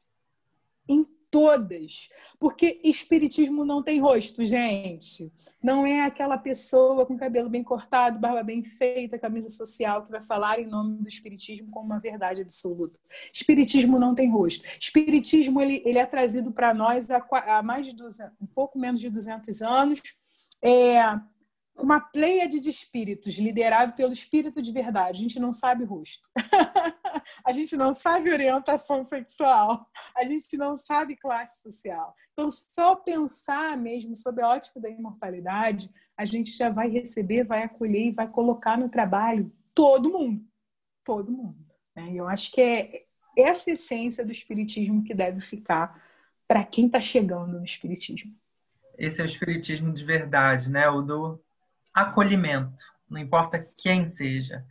Em 0.88 1.06
todas. 1.32 2.10
Porque 2.40 2.80
espiritismo 2.84 3.66
não 3.66 3.84
tem 3.84 4.00
rosto, 4.00 4.46
gente. 4.46 5.32
Não 5.62 5.86
é 5.86 6.02
aquela 6.02 6.38
pessoa 6.38 7.06
com 7.06 7.18
cabelo 7.18 7.50
bem 7.50 7.64
cortado, 7.64 8.20
barba 8.20 8.44
bem 8.44 8.64
feita, 8.64 9.20
camisa 9.20 9.50
social 9.50 10.06
que 10.06 10.12
vai 10.12 10.22
falar 10.22 10.60
em 10.60 10.66
nome 10.66 11.02
do 11.02 11.08
espiritismo 11.08 11.70
como 11.72 11.86
uma 11.86 12.00
verdade 12.00 12.42
absoluta. 12.42 12.98
Espiritismo 13.34 14.00
não 14.00 14.16
tem 14.16 14.30
rosto. 14.30 14.64
Espiritismo 14.80 15.62
ele, 15.62 15.82
ele 15.86 16.00
é 16.00 16.06
trazido 16.06 16.52
para 16.52 16.74
nós 16.74 17.10
há, 17.12 17.26
há, 17.32 17.62
mais 17.62 17.86
de 17.86 17.94
200, 17.94 18.34
um 18.42 18.48
pouco 18.48 18.80
menos 18.80 19.02
de 19.02 19.10
200 19.10 19.62
anos. 19.62 20.02
É, 20.62 21.00
uma 21.82 22.00
pleiade 22.00 22.60
de 22.60 22.70
espíritos, 22.70 23.36
liderado 23.38 23.94
pelo 23.94 24.14
espírito 24.14 24.62
de 24.62 24.72
verdade. 24.72 25.20
A 25.20 25.22
gente 25.22 25.40
não 25.40 25.52
sabe 25.52 25.84
rosto. 25.84 26.30
a 27.46 27.54
gente 27.54 27.76
não 27.76 27.94
sabe 27.94 28.32
orientação 28.32 29.04
sexual. 29.04 29.88
A 30.16 30.24
gente 30.26 30.56
não 30.58 30.78
sabe 30.78 31.16
classe 31.16 31.62
social. 31.62 32.16
Então, 32.34 32.50
só 32.50 32.96
pensar 32.96 33.78
mesmo 33.78 34.16
sob 34.16 34.42
a 34.42 34.50
ótica 34.50 34.80
da 34.80 34.90
imortalidade, 34.90 35.90
a 36.18 36.26
gente 36.26 36.52
já 36.52 36.70
vai 36.70 36.90
receber, 36.90 37.44
vai 37.44 37.64
acolher 37.64 38.08
e 38.08 38.12
vai 38.12 38.28
colocar 38.28 38.78
no 38.78 38.90
trabalho 38.90 39.52
todo 39.74 40.12
mundo. 40.12 40.46
Todo 41.04 41.32
mundo. 41.32 41.66
Né? 41.96 42.12
E 42.12 42.18
eu 42.18 42.28
acho 42.28 42.52
que 42.52 42.62
é 42.62 43.06
essa 43.38 43.72
essência 43.72 44.26
do 44.26 44.32
espiritismo 44.32 45.04
que 45.04 45.14
deve 45.14 45.40
ficar 45.40 46.04
para 46.48 46.64
quem 46.64 46.88
está 46.88 47.00
chegando 47.00 47.60
no 47.60 47.66
espiritismo. 47.66 48.36
Esse 48.98 49.22
é 49.22 49.24
o 49.24 49.26
espiritismo 49.26 49.94
de 49.94 50.04
verdade, 50.04 50.70
né? 50.70 50.90
O 50.90 51.02
do 51.02 51.40
acolhimento, 51.94 52.84
não 53.10 53.20
importa 53.20 53.66
quem 53.78 54.06
seja, 54.06 54.64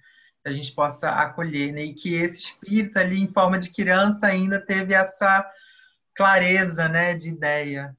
que 0.43 0.49
a 0.49 0.53
gente 0.53 0.73
possa 0.73 1.11
acolher, 1.11 1.73
né? 1.73 1.83
E 1.83 1.95
que 1.95 2.15
esse 2.15 2.39
espírito 2.39 2.99
ali, 2.99 3.21
em 3.21 3.29
forma 3.29 3.59
de 3.59 3.71
criança, 3.71 4.27
ainda 4.27 4.61
teve 4.61 4.95
essa 4.95 5.45
clareza, 6.15 6.89
né, 6.89 7.15
de 7.15 7.29
ideia. 7.29 7.97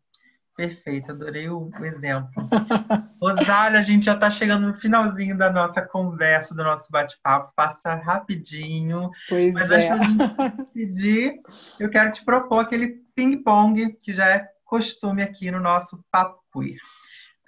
Perfeito, 0.56 1.12
adorei 1.12 1.50
o, 1.50 1.72
o 1.80 1.86
exemplo. 1.86 2.30
Rosália, 3.22 3.80
a 3.80 3.82
gente 3.82 4.08
já 4.08 4.14
está 4.14 4.30
chegando 4.30 4.68
no 4.68 4.74
finalzinho 4.74 5.38
da 5.38 5.50
nossa 5.50 5.82
conversa, 5.82 6.54
do 6.54 6.62
nosso 6.62 6.92
bate-papo. 6.92 7.54
Passa 7.56 7.96
rapidinho. 7.96 9.10
Pois 9.30 9.54
Mas 9.54 9.72
é. 9.72 9.76
antes 9.76 9.90
da 9.90 9.98
gente 10.04 10.66
pedir, 10.74 11.36
eu 11.80 11.90
quero 11.90 12.12
te 12.12 12.26
propor 12.26 12.60
aquele 12.60 13.02
ping-pong 13.16 13.94
que 14.04 14.12
já 14.12 14.28
é 14.28 14.50
costume 14.66 15.24
aqui 15.24 15.50
no 15.50 15.62
nosso 15.62 16.04
Papo 16.12 16.42
Queer. 16.52 16.78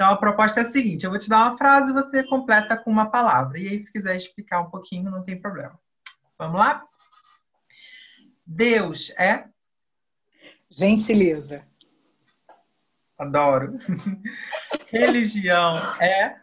Então, 0.02 0.14
a 0.14 0.18
proposta 0.18 0.62
é 0.62 0.64
a 0.64 0.66
seguinte: 0.66 1.04
eu 1.04 1.12
vou 1.12 1.20
te 1.20 1.30
dar 1.30 1.46
uma 1.46 1.56
frase 1.56 1.92
e 1.92 1.94
você 1.94 2.24
completa 2.24 2.76
com 2.76 2.90
uma 2.90 3.12
palavra. 3.12 3.60
E 3.60 3.68
aí, 3.68 3.78
se 3.78 3.92
quiser 3.92 4.16
explicar 4.16 4.60
um 4.62 4.72
pouquinho, 4.72 5.12
não 5.12 5.24
tem 5.24 5.40
problema. 5.40 5.80
Vamos 6.40 6.60
lá? 6.60 6.84
Deus 8.44 9.12
é. 9.12 9.46
Gentileza. 10.72 11.68
Adoro. 13.16 13.78
Religião 14.90 15.78
é. 16.02 16.36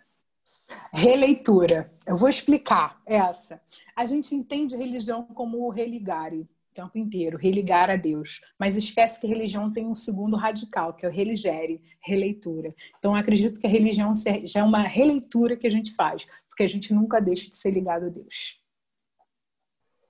Releitura. 0.92 1.92
Eu 2.06 2.16
vou 2.16 2.28
explicar 2.28 3.02
essa. 3.04 3.60
A 3.96 4.06
gente 4.06 4.36
entende 4.36 4.76
religião 4.76 5.24
como 5.24 5.68
religare 5.68 6.48
tempo 6.78 6.98
inteiro, 6.98 7.38
religar 7.38 7.90
a 7.90 7.96
Deus. 7.96 8.40
Mas 8.58 8.76
esquece 8.76 9.20
que 9.20 9.26
a 9.26 9.30
religião 9.30 9.72
tem 9.72 9.86
um 9.86 9.94
segundo 9.94 10.36
radical, 10.36 10.94
que 10.94 11.04
é 11.04 11.08
o 11.08 11.12
religere, 11.12 11.82
releitura. 12.00 12.74
Então, 12.98 13.14
acredito 13.14 13.60
que 13.60 13.66
a 13.66 13.70
religião 13.70 14.12
já 14.44 14.60
é 14.60 14.62
uma 14.62 14.82
releitura 14.82 15.56
que 15.56 15.66
a 15.66 15.70
gente 15.70 15.94
faz, 15.94 16.24
porque 16.48 16.62
a 16.62 16.68
gente 16.68 16.94
nunca 16.94 17.20
deixa 17.20 17.48
de 17.48 17.56
ser 17.56 17.70
ligado 17.70 18.06
a 18.06 18.08
Deus. 18.08 18.60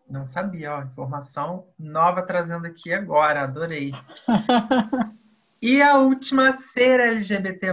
Não 0.08 0.24
sabia, 0.24 0.74
ó, 0.74 0.82
informação 0.82 1.66
nova 1.78 2.22
trazendo 2.22 2.66
aqui 2.66 2.92
agora, 2.92 3.42
adorei. 3.42 3.92
e 5.60 5.82
a 5.82 5.98
última, 5.98 6.52
ser 6.52 6.98
LGBT+, 7.00 7.68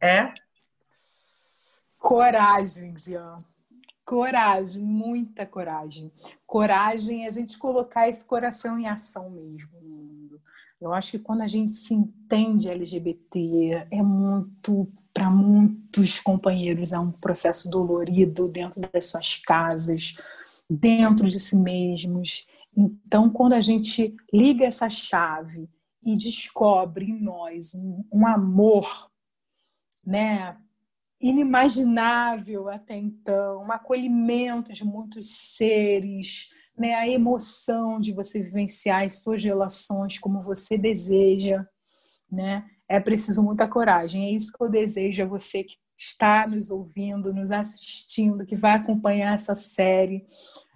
é? 0.00 0.34
Coragem, 1.98 2.96
Jean. 2.98 3.36
Coragem, 4.06 4.84
muita 4.84 5.44
coragem. 5.44 6.12
Coragem 6.46 7.24
é 7.24 7.28
a 7.28 7.32
gente 7.32 7.58
colocar 7.58 8.08
esse 8.08 8.24
coração 8.24 8.78
em 8.78 8.86
ação 8.86 9.28
mesmo 9.28 9.68
no 9.82 9.88
mundo. 9.88 10.40
Eu 10.80 10.94
acho 10.94 11.10
que 11.10 11.18
quando 11.18 11.40
a 11.40 11.48
gente 11.48 11.74
se 11.74 11.92
entende 11.92 12.70
LGBT, 12.70 13.88
é 13.90 14.02
muito, 14.02 14.88
para 15.12 15.28
muitos 15.28 16.20
companheiros, 16.20 16.92
é 16.92 16.98
um 17.00 17.10
processo 17.10 17.68
dolorido 17.68 18.46
dentro 18.46 18.80
das 18.80 19.06
suas 19.06 19.38
casas, 19.38 20.14
dentro 20.70 21.28
de 21.28 21.40
si 21.40 21.56
mesmos. 21.56 22.46
Então, 22.76 23.28
quando 23.28 23.54
a 23.54 23.60
gente 23.60 24.14
liga 24.32 24.66
essa 24.66 24.88
chave 24.88 25.68
e 26.00 26.16
descobre 26.16 27.06
em 27.06 27.20
nós 27.20 27.74
um, 27.74 28.04
um 28.12 28.24
amor, 28.24 29.10
né, 30.04 30.56
inimaginável 31.28 32.68
até 32.68 32.96
então, 32.96 33.62
um 33.62 33.72
acolhimento 33.72 34.72
de 34.72 34.84
muitos 34.84 35.28
seres, 35.56 36.48
né, 36.78 36.94
a 36.94 37.08
emoção 37.08 38.00
de 38.00 38.12
você 38.12 38.42
vivenciar 38.42 39.04
as 39.04 39.20
suas 39.20 39.42
relações 39.42 40.18
como 40.18 40.42
você 40.42 40.76
deseja, 40.76 41.66
né? 42.30 42.64
É 42.88 43.00
preciso 43.00 43.42
muita 43.42 43.66
coragem. 43.66 44.26
É 44.26 44.30
isso 44.30 44.52
que 44.52 44.62
eu 44.62 44.68
desejo 44.68 45.22
a 45.22 45.26
você 45.26 45.64
que 45.64 45.76
está 45.96 46.46
nos 46.46 46.70
ouvindo, 46.70 47.32
nos 47.32 47.50
assistindo, 47.50 48.46
que 48.46 48.54
vai 48.54 48.72
acompanhar 48.72 49.34
essa 49.34 49.54
série. 49.54 50.24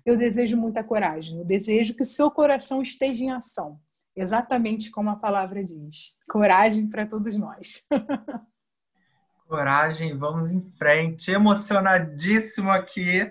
Eu 0.04 0.16
desejo 0.16 0.56
muita 0.56 0.82
coragem. 0.82 1.38
Eu 1.38 1.44
desejo 1.44 1.94
que 1.94 2.02
o 2.02 2.06
seu 2.06 2.30
coração 2.30 2.82
esteja 2.82 3.22
em 3.22 3.30
ação, 3.30 3.78
exatamente 4.16 4.90
como 4.90 5.10
a 5.10 5.16
palavra 5.16 5.62
diz. 5.62 6.16
Coragem 6.28 6.88
para 6.88 7.06
todos 7.06 7.36
nós. 7.36 7.84
Coragem, 9.50 10.16
vamos 10.16 10.52
em 10.52 10.62
frente. 10.78 11.32
Emocionadíssimo 11.32 12.70
aqui. 12.70 13.28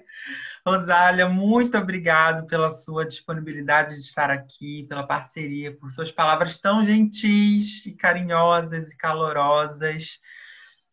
Rosália, 0.67 1.29
muito 1.29 1.77
obrigado 1.77 2.45
pela 2.45 2.73
sua 2.73 3.05
disponibilidade 3.05 3.95
de 3.95 4.01
estar 4.01 4.29
aqui, 4.29 4.86
pela 4.89 5.08
parceria, 5.08 5.73
por 5.73 5.89
suas 5.89 6.12
palavras 6.12 6.58
tão 6.58 6.86
gentis 6.86 7.86
e 7.86 7.93
carinhosas 7.93 8.91
e 8.91 8.97
calorosas. 8.97 10.19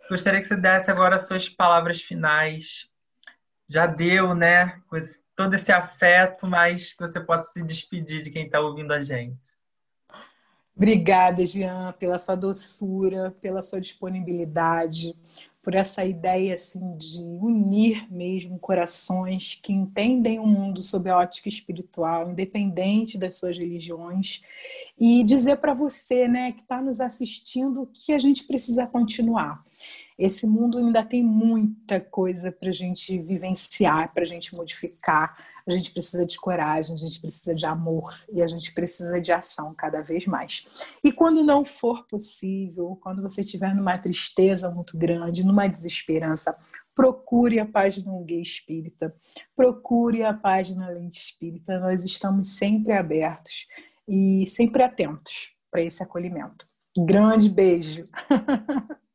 Gostaria 0.08 0.38
que 0.38 0.46
você 0.46 0.56
desse 0.56 0.92
agora 0.92 1.16
as 1.16 1.26
suas 1.26 1.48
palavras 1.48 2.00
finais. 2.00 2.88
Já 3.68 3.84
deu, 3.84 4.32
né? 4.32 4.80
Com 4.88 4.96
todo 5.34 5.54
esse 5.54 5.72
afeto, 5.72 6.46
mas 6.46 6.92
que 6.92 7.00
você 7.00 7.20
possa 7.20 7.50
se 7.50 7.64
despedir 7.64 8.22
de 8.22 8.30
quem 8.30 8.46
está 8.46 8.60
ouvindo 8.60 8.92
a 8.92 9.02
gente. 9.02 9.55
Obrigada, 10.76 11.46
Jean, 11.46 11.94
pela 11.98 12.18
sua 12.18 12.34
doçura, 12.34 13.34
pela 13.40 13.62
sua 13.62 13.80
disponibilidade, 13.80 15.16
por 15.62 15.74
essa 15.74 16.04
ideia 16.04 16.52
assim 16.52 16.96
de 16.98 17.18
unir 17.22 18.06
mesmo 18.12 18.58
corações 18.58 19.58
que 19.60 19.72
entendem 19.72 20.38
o 20.38 20.46
mundo 20.46 20.82
sob 20.82 21.08
a 21.08 21.16
ótica 21.16 21.48
espiritual, 21.48 22.30
independente 22.30 23.16
das 23.16 23.38
suas 23.38 23.56
religiões, 23.56 24.42
e 24.98 25.24
dizer 25.24 25.56
para 25.56 25.72
você, 25.72 26.28
né, 26.28 26.52
que 26.52 26.60
está 26.60 26.82
nos 26.82 27.00
assistindo, 27.00 27.90
que 27.92 28.12
a 28.12 28.18
gente 28.18 28.44
precisa 28.44 28.86
continuar. 28.86 29.64
Esse 30.18 30.46
mundo 30.46 30.79
ainda 30.79 31.05
tem 31.05 31.22
muita 31.22 32.00
coisa 32.00 32.50
para 32.50 32.70
a 32.70 32.72
gente 32.72 33.18
vivenciar, 33.18 34.12
para 34.14 34.22
a 34.22 34.26
gente 34.26 34.55
modificar. 34.55 35.37
A 35.66 35.72
gente 35.72 35.90
precisa 35.90 36.24
de 36.24 36.38
coragem, 36.38 36.94
a 36.94 36.98
gente 36.98 37.20
precisa 37.20 37.55
de 37.55 37.66
amor 37.66 38.14
e 38.33 38.40
a 38.40 38.46
gente 38.46 38.72
precisa 38.72 39.20
de 39.20 39.33
ação 39.33 39.74
cada 39.74 40.00
vez 40.00 40.26
mais. 40.26 40.64
E 41.05 41.12
quando 41.12 41.44
não 41.44 41.64
for 41.64 42.07
possível, 42.07 42.98
quando 43.02 43.20
você 43.20 43.42
estiver 43.42 43.74
numa 43.74 43.92
tristeza 43.92 44.70
muito 44.70 44.96
grande, 44.96 45.44
numa 45.44 45.66
desesperança, 45.66 46.57
procure 46.94 47.61
a 47.61 47.66
página 47.66 48.11
Gay 48.24 48.40
Espírita, 48.40 49.14
procure 49.55 50.22
a 50.22 50.33
página 50.33 50.88
Lente 50.88 51.18
Espírita. 51.18 51.79
Nós 51.79 52.05
estamos 52.05 52.57
sempre 52.57 52.92
abertos 52.92 53.66
e 54.09 54.46
sempre 54.46 54.83
atentos 54.83 55.52
para 55.70 55.83
esse 55.83 56.02
acolhimento. 56.02 56.66
Grande 56.96 57.50
beijo! 57.50 58.02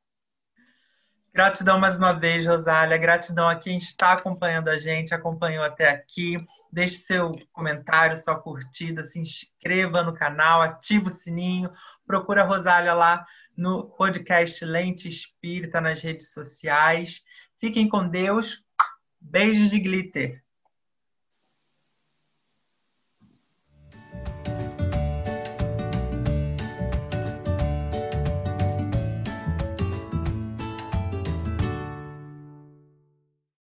Gratidão 1.33 1.79
mais 1.79 1.95
uma 1.95 2.11
vez, 2.11 2.45
Rosália. 2.45 2.97
Gratidão 2.97 3.47
a 3.47 3.55
quem 3.55 3.77
está 3.77 4.11
acompanhando 4.11 4.67
a 4.67 4.77
gente, 4.77 5.13
acompanhou 5.13 5.63
até 5.63 5.89
aqui. 5.89 6.35
Deixe 6.69 6.95
seu 6.95 7.31
comentário, 7.53 8.17
sua 8.17 8.37
curtida, 8.37 9.05
se 9.05 9.17
inscreva 9.17 10.03
no 10.03 10.13
canal, 10.13 10.61
ative 10.61 11.07
o 11.07 11.11
sininho, 11.11 11.71
procura 12.05 12.43
a 12.43 12.45
Rosália 12.45 12.93
lá 12.93 13.25
no 13.55 13.85
podcast 13.85 14.65
Lente 14.65 15.07
Espírita 15.07 15.79
nas 15.79 16.01
redes 16.01 16.33
sociais. 16.33 17.23
Fiquem 17.57 17.87
com 17.87 18.05
Deus. 18.05 18.61
Beijos 19.21 19.69
de 19.69 19.79
glitter. 19.79 20.43